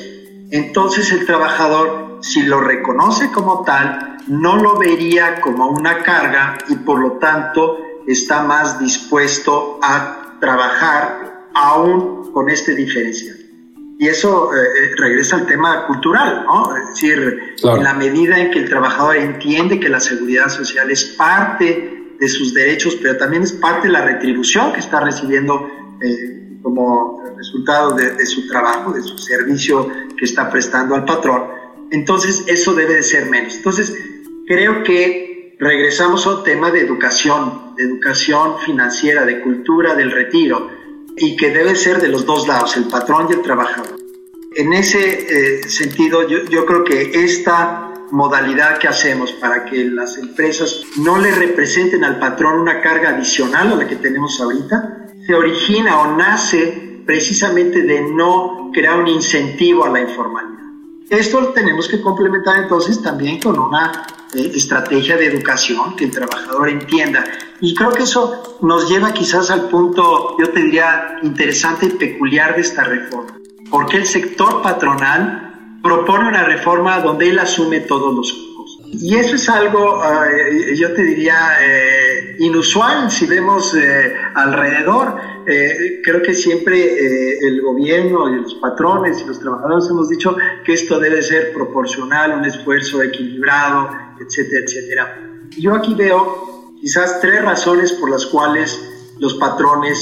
entonces 0.51 1.11
el 1.11 1.25
trabajador, 1.25 2.19
si 2.21 2.43
lo 2.43 2.61
reconoce 2.61 3.31
como 3.31 3.63
tal, 3.63 4.17
no 4.27 4.55
lo 4.57 4.77
vería 4.77 5.41
como 5.41 5.67
una 5.67 6.03
carga 6.03 6.57
y 6.69 6.75
por 6.75 6.99
lo 6.99 7.13
tanto 7.13 7.77
está 8.07 8.43
más 8.43 8.79
dispuesto 8.79 9.79
a 9.81 10.37
trabajar 10.39 11.49
aún 11.53 12.31
con 12.31 12.49
este 12.49 12.75
diferencial. 12.75 13.44
Y 13.97 14.07
eso 14.07 14.53
eh, 14.53 14.57
eh, 14.57 14.95
regresa 14.97 15.37
al 15.37 15.47
tema 15.47 15.87
cultural, 15.87 16.43
¿no? 16.45 16.75
Es 16.75 16.87
decir, 16.89 17.55
en 17.63 17.83
la 17.83 17.93
medida 17.93 18.37
en 18.37 18.51
que 18.51 18.59
el 18.59 18.69
trabajador 18.69 19.15
entiende 19.15 19.79
que 19.79 19.87
la 19.87 20.01
seguridad 20.01 20.49
social 20.49 20.91
es 20.91 21.05
parte 21.17 22.15
de 22.19 22.27
sus 22.27 22.53
derechos, 22.53 22.97
pero 23.01 23.17
también 23.17 23.43
es 23.43 23.53
parte 23.53 23.87
de 23.87 23.93
la 23.93 24.01
retribución 24.01 24.73
que 24.73 24.79
está 24.79 24.99
recibiendo 24.99 25.69
eh, 26.01 26.59
como 26.61 27.23
resultado 27.37 27.95
de, 27.95 28.11
de, 28.15 28.25
su 28.25 28.47
trabajo, 28.47 28.91
de 28.91 29.01
su 29.01 29.17
servicio 29.17 29.89
que 30.17 30.25
está 30.25 30.49
prestando 30.49 30.95
al 30.95 31.05
patrón, 31.05 31.43
entonces 31.91 32.43
eso 32.47 32.73
debe 32.73 32.95
de 32.95 33.03
ser 33.03 33.29
menos. 33.29 33.55
Entonces, 33.55 33.95
creo 34.47 34.83
que 34.83 35.55
regresamos 35.59 36.25
a 36.25 36.37
un 36.37 36.43
tema 36.43 36.71
de 36.71 36.81
educación, 36.81 37.75
de 37.77 37.83
educación 37.83 38.59
financiera, 38.59 39.25
de 39.25 39.41
cultura 39.41 39.95
del 39.95 40.11
retiro, 40.11 40.69
y 41.17 41.35
que 41.35 41.51
debe 41.51 41.75
ser 41.75 42.01
de 42.01 42.09
los 42.09 42.25
dos 42.25 42.47
lados, 42.47 42.75
el 42.77 42.85
patrón 42.85 43.27
y 43.29 43.33
el 43.33 43.41
trabajador. 43.41 43.97
En 44.55 44.73
ese 44.73 45.59
eh, 45.59 45.69
sentido, 45.69 46.27
yo, 46.27 46.45
yo 46.45 46.65
creo 46.65 46.83
que 46.83 47.23
esta 47.23 47.93
modalidad 48.11 48.77
que 48.77 48.87
hacemos 48.87 49.31
para 49.33 49.65
que 49.65 49.85
las 49.85 50.17
empresas 50.17 50.81
no 50.97 51.17
le 51.17 51.31
representen 51.31 52.03
al 52.03 52.19
patrón 52.19 52.61
una 52.61 52.81
carga 52.81 53.09
adicional 53.09 53.73
a 53.73 53.75
la 53.75 53.87
que 53.87 53.95
tenemos 53.95 54.39
ahorita, 54.39 55.07
se 55.25 55.33
origina 55.33 55.99
o 55.99 56.15
nace 56.15 57.01
precisamente 57.05 57.81
de 57.81 58.01
no 58.01 58.71
crear 58.73 58.99
un 58.99 59.07
incentivo 59.07 59.85
a 59.85 59.89
la 59.89 60.01
informalidad. 60.01 60.64
Esto 61.09 61.49
tenemos 61.49 61.87
que 61.87 62.01
complementar 62.01 62.63
entonces 62.63 63.01
también 63.01 63.39
con 63.39 63.59
una 63.59 64.07
estrategia 64.33 65.15
de 65.17 65.27
educación, 65.27 65.95
que 65.95 66.05
el 66.05 66.11
trabajador 66.11 66.69
entienda. 66.69 67.23
Y 67.61 67.73
creo 67.75 67.91
que 67.91 68.03
eso 68.03 68.57
nos 68.61 68.89
lleva 68.89 69.13
quizás 69.13 69.49
al 69.51 69.69
punto, 69.69 70.35
yo 70.39 70.49
te 70.49 70.61
diría, 70.61 71.19
interesante 71.21 71.85
y 71.85 71.89
peculiar 71.91 72.55
de 72.55 72.61
esta 72.61 72.83
reforma. 72.83 73.37
Porque 73.69 73.97
el 73.97 74.05
sector 74.05 74.61
patronal 74.61 75.79
propone 75.81 76.27
una 76.27 76.43
reforma 76.43 76.99
donde 76.99 77.29
él 77.29 77.39
asume 77.39 77.81
todos 77.81 78.13
los. 78.13 78.54
Y 79.01 79.15
eso 79.15 79.35
es 79.35 79.49
algo, 79.49 80.01
eh, 80.03 80.75
yo 80.75 80.93
te 80.93 81.03
diría, 81.03 81.35
eh, 81.61 82.35
inusual 82.39 83.11
si 83.11 83.25
vemos 83.25 83.73
eh, 83.75 84.13
alrededor. 84.33 85.35
creo 85.45 86.21
que 86.23 86.33
siempre 86.33 87.37
el 87.47 87.61
gobierno 87.61 88.27
y 88.29 88.41
los 88.41 88.55
patrones 88.55 89.21
y 89.21 89.25
los 89.25 89.39
trabajadores 89.39 89.87
hemos 89.91 90.09
dicho 90.09 90.35
que 90.63 90.73
esto 90.73 90.99
debe 90.99 91.21
ser 91.21 91.53
proporcional, 91.53 92.39
un 92.39 92.45
esfuerzo 92.45 93.03
equilibrado, 93.03 93.89
etcétera, 94.19 94.63
etcétera. 94.65 95.03
Yo 95.55 95.75
aquí 95.75 95.93
veo 95.93 96.73
quizás 96.81 97.21
tres 97.21 97.43
razones 97.43 97.91
por 97.91 98.09
las 98.09 98.25
cuales 98.25 98.79
los 99.19 99.35
patrones 99.35 99.99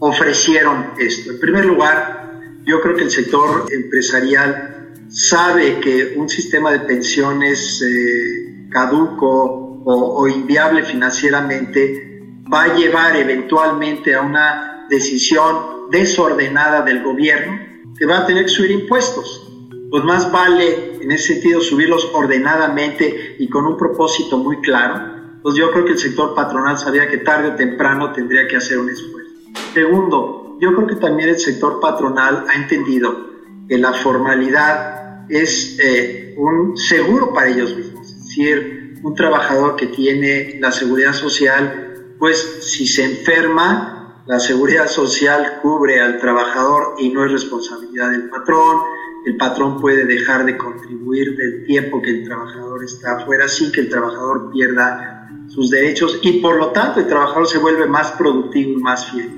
ofrecieron 0.00 0.94
esto. 0.98 1.30
En 1.30 1.38
primer 1.38 1.64
lugar, 1.66 2.40
yo 2.64 2.80
creo 2.80 2.96
que 2.96 3.04
el 3.04 3.10
sector 3.10 3.66
empresarial 3.70 4.79
sabe 5.10 5.80
que 5.80 6.14
un 6.16 6.28
sistema 6.28 6.70
de 6.70 6.80
pensiones 6.80 7.82
eh, 7.82 8.68
caduco 8.70 9.82
o, 9.84 10.28
inviable 10.28 10.84
financieramente 10.84 12.22
va 12.52 12.64
a 12.64 12.74
llevar 12.76 13.16
eventualmente 13.16 14.14
a 14.14 14.20
una 14.20 14.86
decisión 14.88 15.90
desordenada 15.90 16.82
del 16.82 17.02
gobierno 17.02 17.58
que 17.98 18.06
va 18.06 18.18
a 18.18 18.26
tener 18.26 18.44
que 18.44 18.50
subir 18.50 18.70
impuestos. 18.70 19.46
Pues 19.90 20.04
más 20.04 20.30
vale 20.30 20.98
en 21.00 21.10
ese 21.10 21.34
sentido 21.34 21.60
subirlos 21.60 22.08
ordenadamente 22.12 23.36
y 23.38 23.48
con 23.48 23.66
un 23.66 23.76
propósito 23.76 24.38
muy 24.38 24.60
claro. 24.60 25.18
Pues 25.42 25.56
yo 25.56 25.72
creo 25.72 25.84
que 25.84 25.92
el 25.92 25.98
sector 25.98 26.34
patronal 26.34 26.78
sabía 26.78 27.08
que 27.08 27.18
tarde 27.18 27.48
o 27.48 27.54
temprano 27.56 28.12
tendría 28.12 28.46
que 28.46 28.56
hacer 28.56 28.78
un 28.78 28.90
esfuerzo. 28.90 29.30
Segundo, 29.74 30.56
yo 30.60 30.74
creo 30.74 30.86
que 30.86 30.96
también 30.96 31.30
el 31.30 31.38
sector 31.38 31.80
patronal 31.80 32.44
ha 32.48 32.54
entendido 32.54 33.30
que 33.68 33.78
la 33.78 33.92
formalidad 33.92 34.99
es 35.30 35.78
eh, 35.78 36.34
un 36.36 36.76
seguro 36.76 37.32
para 37.32 37.48
ellos 37.48 37.74
mismos. 37.76 38.08
Es 38.10 38.26
decir, 38.26 38.98
un 39.02 39.14
trabajador 39.14 39.76
que 39.76 39.86
tiene 39.86 40.58
la 40.60 40.72
seguridad 40.72 41.12
social, 41.12 42.14
pues 42.18 42.58
si 42.62 42.86
se 42.86 43.04
enferma, 43.04 44.22
la 44.26 44.38
seguridad 44.38 44.86
social 44.86 45.58
cubre 45.62 46.00
al 46.00 46.18
trabajador 46.18 46.94
y 46.98 47.08
no 47.10 47.24
es 47.24 47.32
responsabilidad 47.32 48.10
del 48.10 48.28
patrón. 48.28 48.78
El 49.24 49.36
patrón 49.36 49.80
puede 49.80 50.04
dejar 50.04 50.44
de 50.44 50.56
contribuir 50.56 51.36
del 51.36 51.64
tiempo 51.66 52.00
que 52.00 52.10
el 52.10 52.24
trabajador 52.24 52.84
está 52.84 53.16
afuera 53.16 53.48
sin 53.48 53.72
que 53.72 53.80
el 53.80 53.88
trabajador 53.88 54.50
pierda 54.52 55.28
sus 55.48 55.70
derechos 55.70 56.18
y 56.22 56.40
por 56.40 56.56
lo 56.56 56.70
tanto 56.70 57.00
el 57.00 57.06
trabajador 57.06 57.46
se 57.48 57.58
vuelve 57.58 57.86
más 57.86 58.12
productivo 58.12 58.78
y 58.78 58.82
más 58.82 59.10
fiel. 59.10 59.30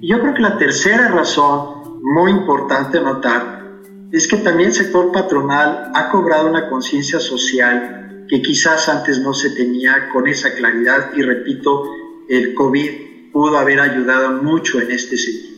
Y 0.00 0.08
yo 0.08 0.20
creo 0.20 0.34
que 0.34 0.42
la 0.42 0.58
tercera 0.58 1.08
razón 1.08 2.00
muy 2.02 2.30
importante 2.30 3.00
notar 3.00 3.65
es 4.12 4.28
que 4.28 4.36
también 4.38 4.68
el 4.68 4.74
sector 4.74 5.10
patronal 5.12 5.90
ha 5.94 6.10
cobrado 6.10 6.48
una 6.48 6.68
conciencia 6.68 7.18
social 7.18 8.24
que 8.28 8.42
quizás 8.42 8.88
antes 8.88 9.20
no 9.20 9.32
se 9.32 9.50
tenía 9.50 10.08
con 10.12 10.26
esa 10.26 10.54
claridad 10.54 11.10
y 11.14 11.22
repito, 11.22 11.90
el 12.28 12.54
COVID 12.54 13.32
pudo 13.32 13.58
haber 13.58 13.80
ayudado 13.80 14.42
mucho 14.42 14.80
en 14.80 14.90
este 14.90 15.16
sentido. 15.16 15.56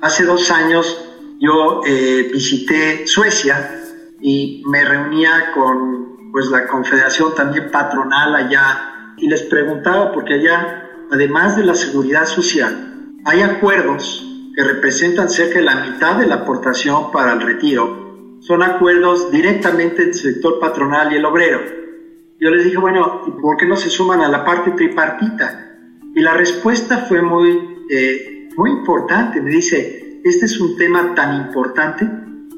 Hace 0.00 0.24
dos 0.24 0.50
años 0.50 1.04
yo 1.40 1.82
eh, 1.86 2.30
visité 2.32 3.06
Suecia 3.06 3.82
y 4.20 4.62
me 4.66 4.84
reunía 4.84 5.52
con 5.54 6.30
pues, 6.32 6.46
la 6.46 6.66
confederación 6.66 7.34
también 7.34 7.70
patronal 7.70 8.34
allá 8.34 9.14
y 9.16 9.28
les 9.28 9.42
preguntaba 9.42 10.12
porque 10.12 10.34
allá, 10.34 10.88
además 11.10 11.56
de 11.56 11.64
la 11.64 11.74
seguridad 11.74 12.26
social, 12.26 13.14
hay 13.24 13.42
acuerdos 13.42 14.29
representan 14.64 15.28
cerca 15.28 15.58
de 15.58 15.64
la 15.64 15.76
mitad 15.76 16.18
de 16.18 16.26
la 16.26 16.36
aportación 16.36 17.10
para 17.12 17.32
el 17.32 17.40
retiro, 17.40 18.38
son 18.40 18.62
acuerdos 18.62 19.30
directamente 19.30 20.04
del 20.04 20.14
sector 20.14 20.58
patronal 20.58 21.12
y 21.12 21.16
el 21.16 21.24
obrero. 21.24 21.60
Yo 22.40 22.50
les 22.50 22.64
dije, 22.64 22.78
bueno, 22.78 23.22
¿y 23.26 23.30
por 23.40 23.56
qué 23.56 23.66
no 23.66 23.76
se 23.76 23.90
suman 23.90 24.22
a 24.22 24.28
la 24.28 24.44
parte 24.44 24.70
tripartita? 24.70 25.76
Y 26.14 26.20
la 26.20 26.34
respuesta 26.34 26.98
fue 27.06 27.20
muy, 27.20 27.86
eh, 27.90 28.48
muy 28.56 28.70
importante. 28.70 29.40
Me 29.40 29.50
dice, 29.50 30.20
este 30.24 30.46
es 30.46 30.58
un 30.58 30.76
tema 30.76 31.14
tan 31.14 31.46
importante 31.46 32.08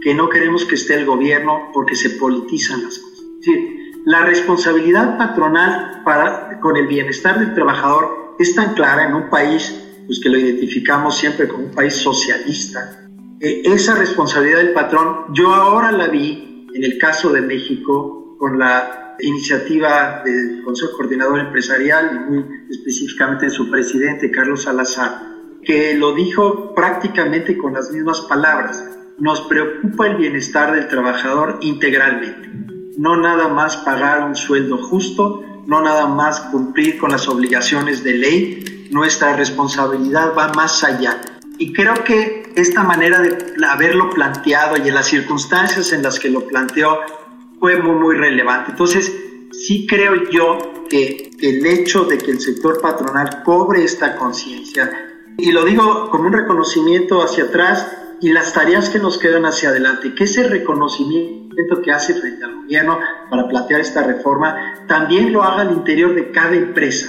que 0.00 0.14
no 0.14 0.28
queremos 0.28 0.64
que 0.64 0.76
esté 0.76 0.94
el 0.94 1.04
gobierno 1.04 1.70
porque 1.72 1.96
se 1.96 2.10
politizan 2.10 2.82
las 2.84 2.98
cosas. 2.98 3.20
Es 3.20 3.46
decir, 3.46 3.82
la 4.04 4.24
responsabilidad 4.24 5.18
patronal 5.18 6.02
para, 6.04 6.60
con 6.60 6.76
el 6.76 6.86
bienestar 6.86 7.38
del 7.38 7.54
trabajador 7.54 8.36
es 8.38 8.54
tan 8.54 8.74
clara 8.74 9.06
en 9.06 9.14
un 9.14 9.30
país 9.30 9.81
pues 10.06 10.20
que 10.20 10.28
lo 10.28 10.38
identificamos 10.38 11.16
siempre 11.16 11.48
como 11.48 11.64
un 11.64 11.70
país 11.70 11.94
socialista. 11.94 13.08
Eh, 13.40 13.62
esa 13.64 13.96
responsabilidad 13.96 14.58
del 14.58 14.72
patrón, 14.72 15.34
yo 15.34 15.52
ahora 15.52 15.90
la 15.92 16.08
vi 16.08 16.66
en 16.74 16.84
el 16.84 16.98
caso 16.98 17.32
de 17.32 17.40
México 17.42 18.36
con 18.38 18.58
la 18.58 19.16
iniciativa 19.20 20.22
del 20.24 20.62
Consejo 20.64 20.92
Coordinador 20.96 21.40
Empresarial 21.40 22.10
y 22.12 22.30
muy 22.30 22.44
específicamente 22.70 23.46
de 23.46 23.50
su 23.50 23.70
presidente, 23.70 24.30
Carlos 24.30 24.62
Salazar, 24.62 25.22
que 25.64 25.94
lo 25.94 26.14
dijo 26.14 26.74
prácticamente 26.74 27.56
con 27.56 27.74
las 27.74 27.90
mismas 27.90 28.20
palabras. 28.22 28.84
Nos 29.18 29.42
preocupa 29.42 30.08
el 30.08 30.16
bienestar 30.16 30.74
del 30.74 30.88
trabajador 30.88 31.58
integralmente, 31.60 32.50
no 32.98 33.16
nada 33.16 33.48
más 33.48 33.76
pagar 33.78 34.26
un 34.26 34.34
sueldo 34.34 34.78
justo, 34.78 35.44
no 35.66 35.82
nada 35.82 36.06
más 36.06 36.40
cumplir 36.40 36.98
con 36.98 37.10
las 37.10 37.28
obligaciones 37.28 38.02
de 38.02 38.14
ley, 38.14 38.81
nuestra 38.92 39.34
responsabilidad 39.34 40.34
va 40.36 40.52
más 40.52 40.84
allá. 40.84 41.20
Y 41.58 41.72
creo 41.72 41.94
que 42.04 42.52
esta 42.54 42.82
manera 42.82 43.20
de 43.20 43.36
haberlo 43.66 44.10
planteado 44.10 44.76
y 44.76 44.88
en 44.88 44.94
las 44.94 45.06
circunstancias 45.06 45.92
en 45.92 46.02
las 46.02 46.20
que 46.20 46.28
lo 46.28 46.46
planteó 46.46 47.00
fue 47.58 47.80
muy, 47.80 47.94
muy 47.94 48.16
relevante. 48.16 48.72
Entonces, 48.72 49.12
sí 49.52 49.86
creo 49.86 50.30
yo 50.30 50.58
que 50.88 51.30
el 51.40 51.64
hecho 51.64 52.04
de 52.04 52.18
que 52.18 52.32
el 52.32 52.40
sector 52.40 52.80
patronal 52.80 53.42
cobre 53.44 53.82
esta 53.82 54.16
conciencia, 54.16 54.90
y 55.38 55.52
lo 55.52 55.64
digo 55.64 56.10
como 56.10 56.24
un 56.24 56.32
reconocimiento 56.32 57.22
hacia 57.22 57.44
atrás 57.44 57.90
y 58.20 58.30
las 58.30 58.52
tareas 58.52 58.90
que 58.90 58.98
nos 58.98 59.16
quedan 59.16 59.46
hacia 59.46 59.70
adelante, 59.70 60.14
que 60.14 60.24
ese 60.24 60.46
reconocimiento 60.48 61.80
que 61.82 61.92
hace 61.92 62.14
frente 62.14 62.44
al 62.44 62.56
gobierno 62.56 62.98
para 63.30 63.48
plantear 63.48 63.80
esta 63.80 64.02
reforma, 64.02 64.84
también 64.86 65.32
lo 65.32 65.42
haga 65.42 65.62
al 65.62 65.72
interior 65.72 66.14
de 66.14 66.30
cada 66.30 66.54
empresa 66.54 67.08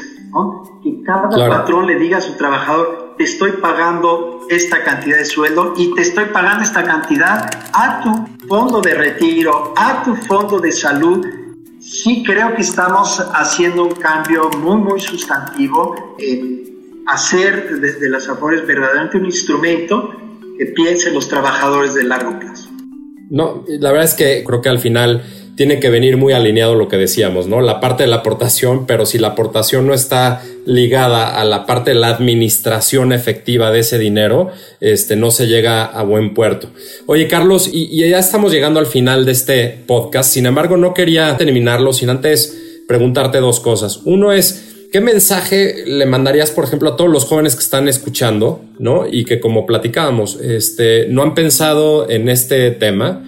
que 0.82 1.02
cada 1.04 1.30
patrón 1.30 1.88
le 1.88 1.98
diga 1.98 2.18
a 2.18 2.22
su 2.22 2.36
trabajador, 2.38 3.16
te 3.18 3.24
estoy 3.24 3.52
pagando 3.54 4.42
esta 4.50 4.84
cantidad 4.84 5.18
de 5.18 5.26
sueldo 5.26 5.74
y 5.78 5.94
te 5.94 6.02
estoy 6.02 6.26
pagando 6.26 6.64
esta 6.64 6.84
cantidad 6.84 7.50
a 7.74 8.02
tu 8.02 8.48
fondo 8.48 8.82
de 8.82 8.96
retiro, 8.96 9.74
a 9.78 10.04
tu 10.04 10.16
fondo 10.16 10.60
de 10.60 10.72
salud. 10.72 11.26
Sí 11.80 12.24
creo 12.26 12.56
que 12.56 12.62
estamos 12.62 13.20
haciendo 13.34 13.84
un 13.84 13.96
cambio 13.96 14.50
muy, 14.58 14.78
muy 14.78 15.00
sustantivo 15.00 16.16
en 16.18 17.04
hacer 17.08 17.80
desde 17.80 18.10
las 18.10 18.28
AFORES 18.28 18.66
verdaderamente 18.66 19.18
un 19.18 19.26
instrumento 19.26 20.12
que 20.58 20.66
piense 20.68 21.12
los 21.12 21.28
trabajadores 21.28 21.94
de 21.94 22.04
largo 22.04 22.40
plazo. 22.40 22.70
No, 23.30 23.64
la 23.68 23.92
verdad 23.92 24.06
es 24.06 24.14
que 24.14 24.44
creo 24.46 24.62
que 24.62 24.70
al 24.70 24.80
final 24.80 25.24
tiene 25.56 25.80
que 25.80 25.90
venir 25.90 26.18
muy 26.18 26.34
alineado 26.34 26.74
lo 26.76 26.88
que 26.88 26.98
decíamos, 26.98 27.48
¿no? 27.48 27.62
La 27.62 27.80
parte 27.80 28.04
de 28.04 28.10
la 28.10 28.18
aportación, 28.18 28.88
pero 28.88 29.06
si 29.06 29.20
la 29.20 29.30
aportación 29.30 29.86
no 29.86 29.94
está 29.94 30.42
ligada 30.66 31.40
a 31.40 31.46
la 31.46 31.66
parte 31.66 31.92
de 31.92 31.96
la 31.96 32.08
administración 32.08 33.14
efectiva 33.14 33.72
de 33.72 33.80
ese 33.80 34.00
dinero, 34.00 34.50
este, 34.80 35.16
no 35.16 35.30
se 35.30 35.48
llega 35.48 35.86
a 35.86 36.04
buen 36.04 36.34
puerto. 36.34 36.70
Oye, 37.06 37.28
Carlos, 37.28 37.70
y, 37.72 38.10
ya 38.10 38.18
estamos 38.18 38.52
llegando 38.52 38.80
al 38.80 38.88
final 38.88 39.26
de 39.26 39.32
este 39.32 39.78
podcast. 39.86 40.34
Sin 40.34 40.48
embargo, 40.48 40.78
no 40.78 40.94
quería 40.94 41.38
terminarlo 41.38 41.94
sin 41.94 42.10
antes 42.10 42.58
preguntarte 42.88 43.40
dos 43.40 43.60
cosas. 43.60 44.02
Uno 44.06 44.32
es, 44.32 44.70
¿Qué 44.92 45.02
mensaje 45.02 45.86
le 45.88 46.06
mandarías, 46.06 46.52
por 46.52 46.66
ejemplo, 46.66 46.92
a 46.92 46.96
todos 46.96 47.10
los 47.10 47.26
jóvenes 47.26 47.56
que 47.56 47.64
están 47.64 47.88
escuchando, 47.88 48.64
¿no? 48.78 49.08
Y 49.12 49.26
que 49.26 49.40
como 49.40 49.66
platicábamos, 49.66 50.40
este, 50.40 51.08
no 51.08 51.24
han 51.24 51.34
pensado 51.34 52.08
en 52.12 52.30
este 52.30 52.70
tema 52.70 53.24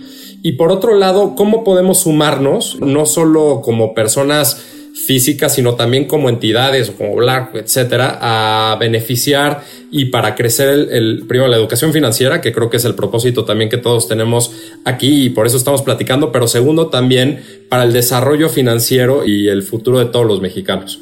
y 0.46 0.52
por 0.52 0.72
otro 0.72 0.94
lado, 0.94 1.34
¿cómo 1.34 1.64
podemos 1.64 2.02
sumarnos, 2.02 2.78
no 2.80 3.08
solo 3.08 3.64
como 3.66 3.96
personas 3.96 4.64
físicas, 4.94 5.56
sino 5.56 5.74
también 5.74 6.06
como 6.06 6.30
entidades 6.30 6.92
como 6.92 7.16
Black, 7.16 7.56
etcétera, 7.56 8.20
a 8.22 8.76
beneficiar 8.76 9.64
y 9.90 10.06
para 10.06 10.36
crecer 10.36 10.70
el, 10.70 11.26
primero 11.28 11.50
la 11.50 11.58
educación 11.58 11.94
financiera, 11.94 12.42
que 12.42 12.54
creo 12.54 12.70
que 12.70 12.78
es 12.78 12.86
el 12.86 12.94
propósito 12.94 13.44
también 13.44 13.72
que 13.72 13.80
todos 13.80 14.08
tenemos 14.08 14.52
aquí 14.86 15.24
y 15.24 15.30
por 15.32 15.48
eso 15.48 15.58
estamos 15.58 15.82
platicando, 15.82 16.32
pero 16.32 16.48
segundo 16.48 16.90
también 16.90 17.42
para 17.68 17.82
el 17.82 17.92
desarrollo 17.92 18.48
financiero 18.48 19.26
y 19.26 19.48
el 19.48 19.64
futuro 19.64 19.98
de 19.98 20.06
todos 20.06 20.28
los 20.28 20.42
mexicanos. 20.42 21.02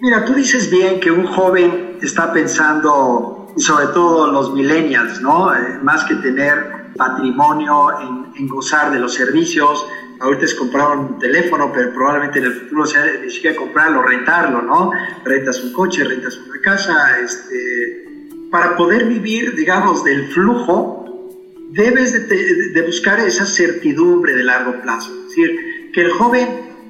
Mira, 0.00 0.24
tú 0.24 0.32
dices 0.32 0.70
bien 0.70 0.98
que 0.98 1.10
un 1.10 1.26
joven 1.26 1.98
está 2.00 2.32
pensando, 2.32 3.52
y 3.54 3.60
sobre 3.60 3.88
todo 3.88 4.32
los 4.32 4.54
millennials, 4.54 5.20
¿no? 5.20 5.54
Eh, 5.54 5.78
más 5.82 6.04
que 6.04 6.14
tener 6.14 6.56
patrimonio, 6.96 7.88
en, 8.00 8.21
gozar 8.40 8.90
de 8.92 8.98
los 8.98 9.14
servicios. 9.14 9.86
Ahorita 10.20 10.44
es 10.44 10.54
comprar 10.54 10.96
un 10.96 11.18
teléfono, 11.18 11.72
pero 11.72 11.92
probablemente 11.92 12.38
en 12.38 12.46
el 12.46 12.52
futuro 12.52 12.86
sea 12.86 13.04
ni 13.22 13.30
siquiera 13.30 13.56
comprarlo, 13.56 14.02
rentarlo, 14.02 14.62
¿no? 14.62 14.92
Rentas 15.24 15.62
un 15.62 15.72
coche, 15.72 16.04
rentas 16.04 16.38
una 16.38 16.60
casa, 16.60 17.18
este, 17.18 18.04
para 18.50 18.76
poder 18.76 19.06
vivir, 19.06 19.54
digamos, 19.54 20.04
del 20.04 20.28
flujo 20.28 21.02
debes 21.72 22.28
de, 22.28 22.82
buscar 22.82 23.18
esa 23.20 23.46
certidumbre 23.46 24.34
de 24.34 24.44
largo 24.44 24.80
plazo. 24.82 25.10
Es 25.22 25.28
decir, 25.28 25.90
que 25.92 26.02
el 26.02 26.10
joven 26.10 26.48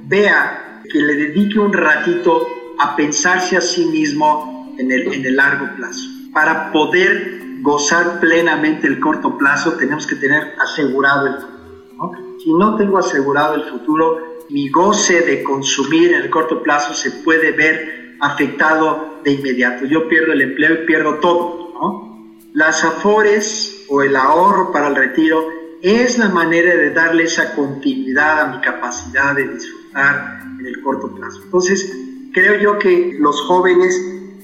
vea, 0.09 0.83
que 0.91 1.01
le 1.01 1.15
dedique 1.15 1.59
un 1.59 1.73
ratito 1.73 2.49
a 2.79 2.97
pensarse 2.97 3.57
a 3.57 3.61
sí 3.61 3.87
mismo 3.87 4.75
en 4.79 4.91
el, 4.91 5.13
en 5.13 5.25
el 5.25 5.37
largo 5.37 5.69
plazo. 5.77 6.03
Para 6.33 6.73
poder 6.73 7.42
gozar 7.63 8.19
plenamente 8.21 8.89
el 8.89 8.99
corto 8.99 9.39
plazo, 9.39 9.75
tenemos 9.75 10.07
que 10.07 10.17
tener 10.17 10.55
asegurado 10.59 11.29
el 11.29 11.35
futuro. 11.35 11.53
Si 12.43 12.53
no 12.53 12.77
tengo 12.77 12.99
asegurado 12.99 13.55
el 13.55 13.63
futuro, 13.71 14.19
mi 14.51 14.69
goce 14.69 15.23
de 15.23 15.45
consumir 15.45 16.13
en 16.13 16.23
el 16.23 16.31
corto 16.31 16.63
plazo 16.63 16.93
se 16.93 17.13
puede 17.23 17.53
ver 17.53 18.17
afectado 18.21 19.21
de 19.23 19.33
inmediato. 19.33 19.85
Yo 19.85 20.09
pierdo 20.09 20.33
el 20.33 20.43
empleo 20.43 20.83
y 20.83 20.87
pierdo 20.87 21.15
todo. 21.21 21.73
¿no? 21.75 22.39
Las 22.53 22.83
afores 22.83 23.87
o 23.89 24.03
el 24.03 24.17
ahorro 24.17 24.73
para 24.73 24.89
el 24.89 24.97
retiro 24.97 25.47
es 25.81 26.19
la 26.19 26.29
manera 26.29 26.75
de 26.75 26.91
darle 26.91 27.25
esa 27.25 27.55
continuidad 27.55 28.41
a 28.41 28.57
mi 28.57 28.61
capacidad 28.61 29.35
de 29.37 29.49
disfrutar 29.49 30.41
en 30.59 30.67
el 30.67 30.83
corto 30.83 31.15
plazo. 31.15 31.43
Entonces, 31.45 31.97
creo 32.33 32.59
yo 32.61 32.79
que 32.79 33.17
los 33.19 33.41
jóvenes 33.43 33.95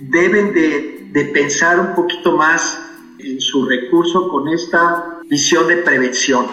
deben 0.00 0.54
de, 0.54 1.09
de 1.12 1.24
pensar 1.26 1.81
un 1.81 1.94
poquito 1.94 2.37
más 2.37 2.88
en 3.18 3.40
su 3.40 3.64
recurso 3.66 4.28
con 4.28 4.48
esta 4.48 5.20
visión 5.28 5.66
de 5.68 5.78
prevención. 5.78 6.46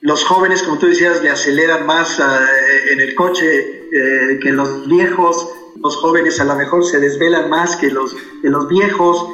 Los 0.00 0.24
jóvenes, 0.24 0.62
como 0.62 0.78
tú 0.78 0.86
decías, 0.86 1.22
le 1.22 1.30
aceleran 1.30 1.86
más 1.86 2.18
eh, 2.20 2.22
en 2.92 3.00
el 3.00 3.14
coche 3.14 3.88
eh, 3.90 4.38
que 4.40 4.52
los 4.52 4.86
viejos. 4.86 5.48
Los 5.82 5.96
jóvenes 5.96 6.40
a 6.40 6.44
lo 6.44 6.54
mejor 6.56 6.84
se 6.84 7.00
desvelan 7.00 7.48
más 7.48 7.76
que 7.76 7.90
los, 7.90 8.14
que 8.42 8.48
los 8.48 8.68
viejos. 8.68 9.26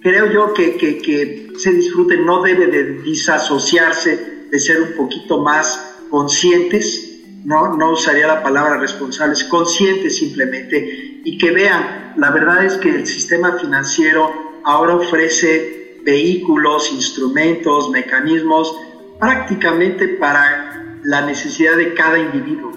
Creo 0.00 0.30
yo 0.30 0.52
que, 0.54 0.76
que, 0.76 0.98
que 0.98 1.52
se 1.58 1.72
disfrute 1.72 2.16
no 2.16 2.42
debe 2.42 2.66
de 2.66 3.02
disasociarse 3.02 4.46
de 4.50 4.58
ser 4.58 4.80
un 4.82 4.92
poquito 4.92 5.40
más 5.40 5.96
conscientes 6.10 7.12
no, 7.44 7.76
no 7.76 7.92
usaría 7.92 8.26
la 8.26 8.42
palabra 8.42 8.78
responsables, 8.78 9.44
conscientes 9.44 10.16
simplemente, 10.16 11.20
y 11.24 11.38
que 11.38 11.50
vean, 11.50 12.14
la 12.16 12.30
verdad 12.30 12.64
es 12.64 12.74
que 12.74 12.90
el 12.90 13.06
sistema 13.06 13.58
financiero 13.58 14.60
ahora 14.64 14.96
ofrece 14.96 15.81
vehículos, 16.04 16.92
instrumentos, 16.92 17.90
mecanismos 17.90 18.76
prácticamente 19.18 20.08
para 20.08 20.98
la 21.04 21.24
necesidad 21.26 21.76
de 21.76 21.94
cada 21.94 22.18
individuo. 22.18 22.72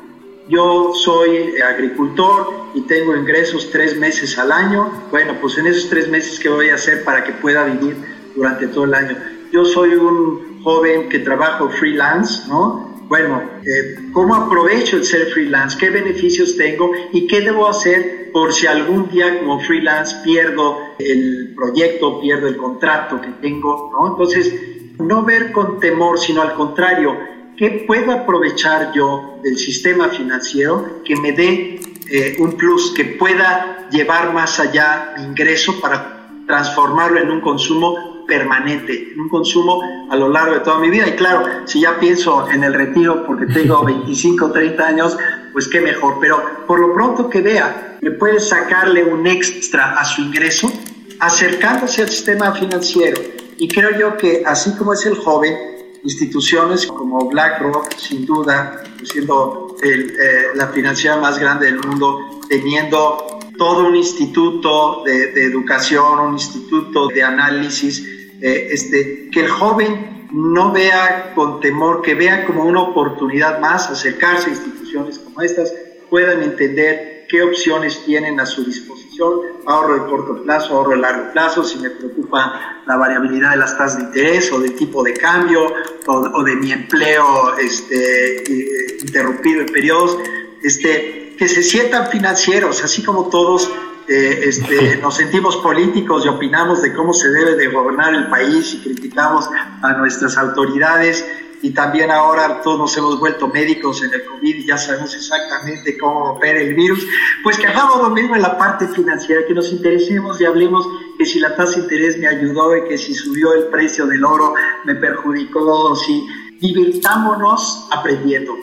Yo 0.47 0.93
soy 0.93 1.59
agricultor 1.59 2.53
y 2.75 2.81
tengo 2.81 3.15
ingresos 3.15 3.69
tres 3.71 3.97
meses 3.97 4.38
al 4.38 4.51
año. 4.51 4.91
Bueno, 5.09 5.33
pues 5.41 5.57
en 5.57 5.65
esos 5.65 5.89
tres 5.89 6.07
meses, 6.07 6.39
¿qué 6.39 6.49
voy 6.49 6.69
a 6.69 6.75
hacer 6.75 7.03
para 7.03 7.23
que 7.23 7.31
pueda 7.33 7.63
vivir 7.63 7.97
durante 8.35 8.67
todo 8.67 8.83
el 8.83 8.93
año? 8.93 9.17
Yo 9.51 9.65
soy 9.65 9.95
un 9.95 10.61
joven 10.63 11.09
que 11.09 11.19
trabajo 11.19 11.69
freelance, 11.69 12.47
¿no? 12.47 12.84
Bueno, 13.07 13.39
eh, 13.63 14.09
¿cómo 14.11 14.33
aprovecho 14.33 14.97
el 14.97 15.05
ser 15.05 15.27
freelance? 15.27 15.77
¿Qué 15.77 15.91
beneficios 15.91 16.57
tengo? 16.57 16.91
¿Y 17.13 17.27
qué 17.27 17.41
debo 17.41 17.67
hacer 17.67 18.31
por 18.31 18.51
si 18.51 18.65
algún 18.65 19.09
día 19.09 19.39
como 19.39 19.59
freelance 19.59 20.15
pierdo 20.23 20.79
el 20.97 21.53
proyecto, 21.55 22.19
pierdo 22.19 22.47
el 22.47 22.57
contrato 22.57 23.21
que 23.21 23.29
tengo? 23.41 23.91
¿no? 23.91 24.07
Entonces, 24.07 24.51
no 24.97 25.23
ver 25.23 25.51
con 25.51 25.79
temor, 25.79 26.17
sino 26.17 26.41
al 26.41 26.55
contrario, 26.55 27.15
¿qué 27.55 27.83
puedo 27.85 28.11
aprovechar 28.11 28.91
yo 28.93 29.39
del 29.43 29.57
sistema 29.57 30.09
financiero 30.09 31.03
que 31.05 31.15
me 31.15 31.31
dé 31.31 31.79
eh, 32.09 32.35
un 32.39 32.53
plus, 32.53 32.91
que 32.91 33.05
pueda 33.05 33.87
llevar 33.91 34.33
más 34.33 34.59
allá 34.59 35.13
mi 35.17 35.25
ingreso 35.25 35.79
para 35.79 36.27
transformarlo 36.47 37.19
en 37.19 37.29
un 37.29 37.41
consumo 37.41 38.14
permanente, 38.25 39.13
un 39.17 39.29
consumo 39.29 40.07
a 40.09 40.15
lo 40.15 40.29
largo 40.29 40.55
de 40.55 40.59
toda 40.61 40.79
mi 40.79 40.89
vida. 40.89 41.07
Y 41.07 41.13
claro, 41.13 41.45
si 41.65 41.81
ya 41.81 41.99
pienso 41.99 42.49
en 42.49 42.63
el 42.63 42.73
retiro 42.73 43.25
porque 43.25 43.45
tengo 43.47 43.83
25 43.83 44.45
o 44.45 44.51
30 44.51 44.88
años, 44.88 45.17
pues 45.53 45.67
qué 45.67 45.81
mejor. 45.81 46.17
Pero 46.19 46.65
por 46.67 46.79
lo 46.79 46.93
pronto 46.93 47.29
que 47.29 47.41
vea 47.41 47.97
que 48.01 48.11
puede 48.11 48.39
sacarle 48.39 49.03
un 49.03 49.25
extra 49.25 49.93
a 49.93 50.05
su 50.05 50.21
ingreso 50.21 50.71
acercándose 51.19 52.01
al 52.01 52.09
sistema 52.09 52.51
financiero. 52.53 53.21
Y 53.57 53.67
creo 53.67 53.97
yo 53.97 54.17
que 54.17 54.43
así 54.45 54.75
como 54.75 54.93
es 54.93 55.05
el 55.05 55.15
joven, 55.15 55.55
instituciones 56.03 56.85
como 56.85 57.29
BlackRock, 57.29 57.95
sin 57.95 58.25
duda, 58.25 58.83
siendo 59.03 59.75
eh, 59.81 60.47
la 60.55 60.67
financiera 60.67 61.17
más 61.17 61.39
grande 61.39 61.67
del 61.67 61.79
mundo, 61.79 62.41
teniendo 62.47 63.39
todo 63.57 63.88
un 63.88 63.95
instituto 63.95 65.03
de, 65.05 65.31
de, 65.31 65.45
educación, 65.45 66.19
un 66.19 66.33
instituto 66.33 67.07
de 67.07 67.23
análisis 67.23 68.14
eh, 68.45 68.67
este, 68.73 69.27
que 69.31 69.39
el 69.39 69.49
joven 69.49 70.27
no 70.31 70.71
vea 70.71 71.31
con 71.34 71.60
temor, 71.62 72.03
que 72.03 72.13
vea 72.13 72.45
como 72.45 72.63
una 72.63 72.79
oportunidad 72.81 73.60
más 73.60 73.89
acercarse 73.89 74.45
a 74.45 74.53
instituciones 74.53 75.17
como 75.17 75.41
estas, 75.41 75.73
puedan 76.12 76.43
entender 76.43 77.25
qué 77.27 77.41
opciones 77.41 78.05
tienen 78.05 78.39
a 78.39 78.45
su 78.45 78.63
disposición, 78.63 79.39
ahorro 79.65 79.95
de 79.95 80.10
corto 80.12 80.43
plazo, 80.43 80.75
ahorro 80.75 80.91
de 80.91 80.97
largo 80.97 81.34
plazo, 81.34 81.63
si 81.63 81.79
me 81.79 81.89
preocupa 81.89 82.84
la 82.86 82.95
variabilidad 82.97 83.49
de 83.49 83.58
las 83.58 83.75
tasas 83.79 83.97
de 83.97 84.03
interés 84.03 84.51
o 84.51 84.60
del 84.60 84.75
tipo 84.75 85.01
de 85.01 85.13
cambio 85.15 85.73
o, 86.05 86.43
de 86.43 86.55
mi 86.58 86.71
empleo 86.71 87.58
este, 87.58 88.43
eh, 88.43 88.97
interrumpido 89.01 89.62
en 89.62 89.73
periodos, 89.73 90.19
este, 90.62 91.34
que 91.36 91.47
se 91.47 91.63
sientan 91.63 92.12
financieros, 92.12 92.84
así 92.84 93.01
como 93.01 93.27
todos 93.29 93.71
eh, 94.07 94.39
este, 94.43 94.97
nos 94.97 95.15
sentimos 95.15 95.57
políticos 95.57 96.25
y 96.25 96.27
opinamos 96.27 96.81
de 96.81 96.93
cómo 96.93 97.13
se 97.13 97.29
debe 97.29 97.55
de 97.55 97.67
gobernar 97.67 98.13
el 98.13 98.27
país 98.27 98.73
y 98.73 98.81
criticamos 98.81 99.49
a 99.81 99.93
nuestras 99.93 100.37
autoridades. 100.37 101.25
Y 101.61 101.71
también 101.71 102.11
ahora 102.11 102.61
todos 102.61 102.77
nos 102.77 102.97
hemos 102.97 103.19
vuelto 103.19 103.47
médicos 103.47 104.03
en 104.03 104.13
el 104.13 104.23
COVID 104.25 104.55
y 104.55 104.65
ya 104.65 104.77
sabemos 104.77 105.15
exactamente 105.15 105.97
cómo 105.97 106.33
opera 106.33 106.59
el 106.59 106.75
virus, 106.75 107.07
pues 107.43 107.57
que 107.57 107.65
hagamos 107.65 107.97
lo 107.97 108.11
mismo 108.11 108.35
en 108.35 108.43
la 108.43 108.55
parte 108.55 108.87
financiera, 108.89 109.41
que 109.47 109.53
nos 109.55 109.71
interesemos 109.71 110.39
y 110.39 110.45
hablemos 110.45 110.87
que 111.17 111.25
si 111.25 111.39
la 111.39 111.55
tasa 111.55 111.77
de 111.77 111.83
interés 111.83 112.19
me 112.19 112.27
ayudó 112.27 112.77
y 112.77 112.87
que 112.87 112.97
si 112.99 113.15
subió 113.15 113.53
el 113.53 113.65
precio 113.67 114.05
del 114.05 114.23
oro 114.23 114.53
me 114.83 114.93
perjudicó, 114.95 115.95
si 115.95 116.27
divirtámonos 116.59 117.87
aprendiendo. 117.91 118.53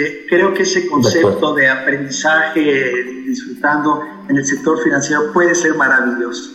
Eh, 0.00 0.24
creo 0.26 0.54
que 0.54 0.62
ese 0.62 0.86
concepto 0.86 1.54
de, 1.54 1.68
aprendizaje, 1.68 2.62
disfrutando 3.26 4.02
en 4.30 4.36
el 4.38 4.46
sector 4.46 4.82
financiero 4.82 5.30
puede 5.32 5.54
ser 5.54 5.74
maravilloso. 5.74 6.52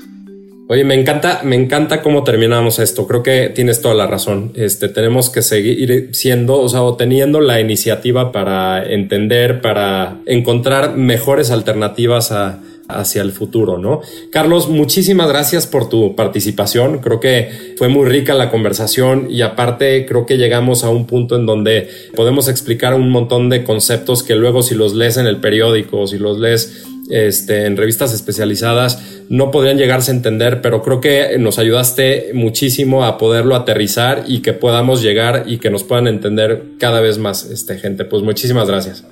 Oye, 0.67 0.84
me 0.84 0.95
encanta, 0.95 1.41
me 1.43 1.55
encanta 1.55 2.01
cómo 2.01 2.23
terminamos 2.23 2.79
esto. 2.79 3.05
Creo 3.05 3.21
que 3.21 3.51
tienes 3.53 3.81
toda 3.81 3.93
la 3.93 4.08
razón. 4.08 4.51
Este, 4.55 4.89
tenemos 4.89 5.29
que 5.29 5.43
seguir 5.43 6.10
siendo, 6.13 6.60
o 6.60 6.67
sea, 6.67 6.81
o 6.81 6.95
teniendo 6.95 7.39
la 7.39 7.60
iniciativa 7.60 8.31
para 8.31 8.84
entender, 8.84 9.62
para 9.62 10.17
encontrar 10.25 10.97
mejores 10.97 11.51
alternativas 11.51 12.31
a, 12.31 12.62
hacia 12.88 13.21
el 13.21 13.32
futuro, 13.32 13.78
¿no? 13.78 14.02
Carlos, 14.32 14.69
muchísimas 14.69 15.28
gracias 15.28 15.67
por 15.67 15.89
tu 15.89 16.15
participación. 16.15 17.00
Creo 17.00 17.19
que 17.19 17.76
fue 17.78 17.88
muy 17.88 18.08
rica 18.08 18.34
la 18.34 18.50
conversación 18.50 19.28
y 19.30 19.41
aparte 19.41 20.06
creo 20.06 20.26
que 20.26 20.38
llegamos 20.38 20.84
a 20.84 20.89
un 20.89 21.08
punto 21.08 21.36
en 21.36 21.45
donde 21.45 21.89
podemos 22.15 22.48
explicar 22.48 22.93
un 22.93 23.10
montón 23.10 23.50
de 23.50 23.63
conceptos 23.63 24.24
que 24.24 24.36
luego 24.36 24.62
si 24.62 24.76
los 24.76 24.93
lees 24.93 25.17
en 25.17 25.28
el 25.28 25.38
periódico, 25.38 26.08
si 26.08 26.17
los 26.17 26.39
lees 26.39 26.86
este, 27.10 27.65
en 27.65 27.78
revistas 27.78 28.13
especializadas, 28.13 29.00
no 29.30 29.52
podrían 29.52 29.78
llegarse 29.78 30.12
a 30.12 30.15
entender, 30.15 30.62
pero 30.62 30.82
creo 30.82 31.02
que 31.02 31.38
nos 31.39 31.60
ayudaste 31.60 32.32
muchísimo 32.34 33.06
a 33.06 33.17
poderlo 33.17 33.56
aterrizar 33.56 34.24
y 34.28 34.41
que 34.41 34.54
podamos 34.54 35.02
llegar 35.02 35.43
y 35.48 35.58
que 35.58 35.69
nos 35.69 35.84
puedan 35.84 36.08
entender 36.08 36.63
cada 36.80 37.02
vez 37.02 37.17
más 37.17 37.45
este, 37.45 37.78
gente. 37.78 38.06
Pues 38.06 38.24
muchísimas 38.24 38.67
gracias. 38.67 39.04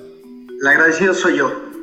El 0.60 0.66
agradecido 0.66 1.14
soy 1.14 1.38
yo. 1.38 1.73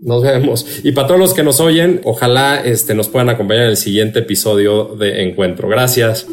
Nos 0.00 0.22
vemos. 0.22 0.80
Y 0.84 0.92
para 0.92 1.08
todos 1.08 1.20
los 1.20 1.34
que 1.34 1.42
nos 1.42 1.60
oyen, 1.60 2.00
ojalá 2.04 2.60
este, 2.64 2.94
nos 2.94 3.08
puedan 3.08 3.28
acompañar 3.28 3.64
en 3.64 3.70
el 3.70 3.76
siguiente 3.76 4.20
episodio 4.20 4.96
de 4.98 5.22
Encuentro. 5.22 5.68
Gracias. 5.68 6.26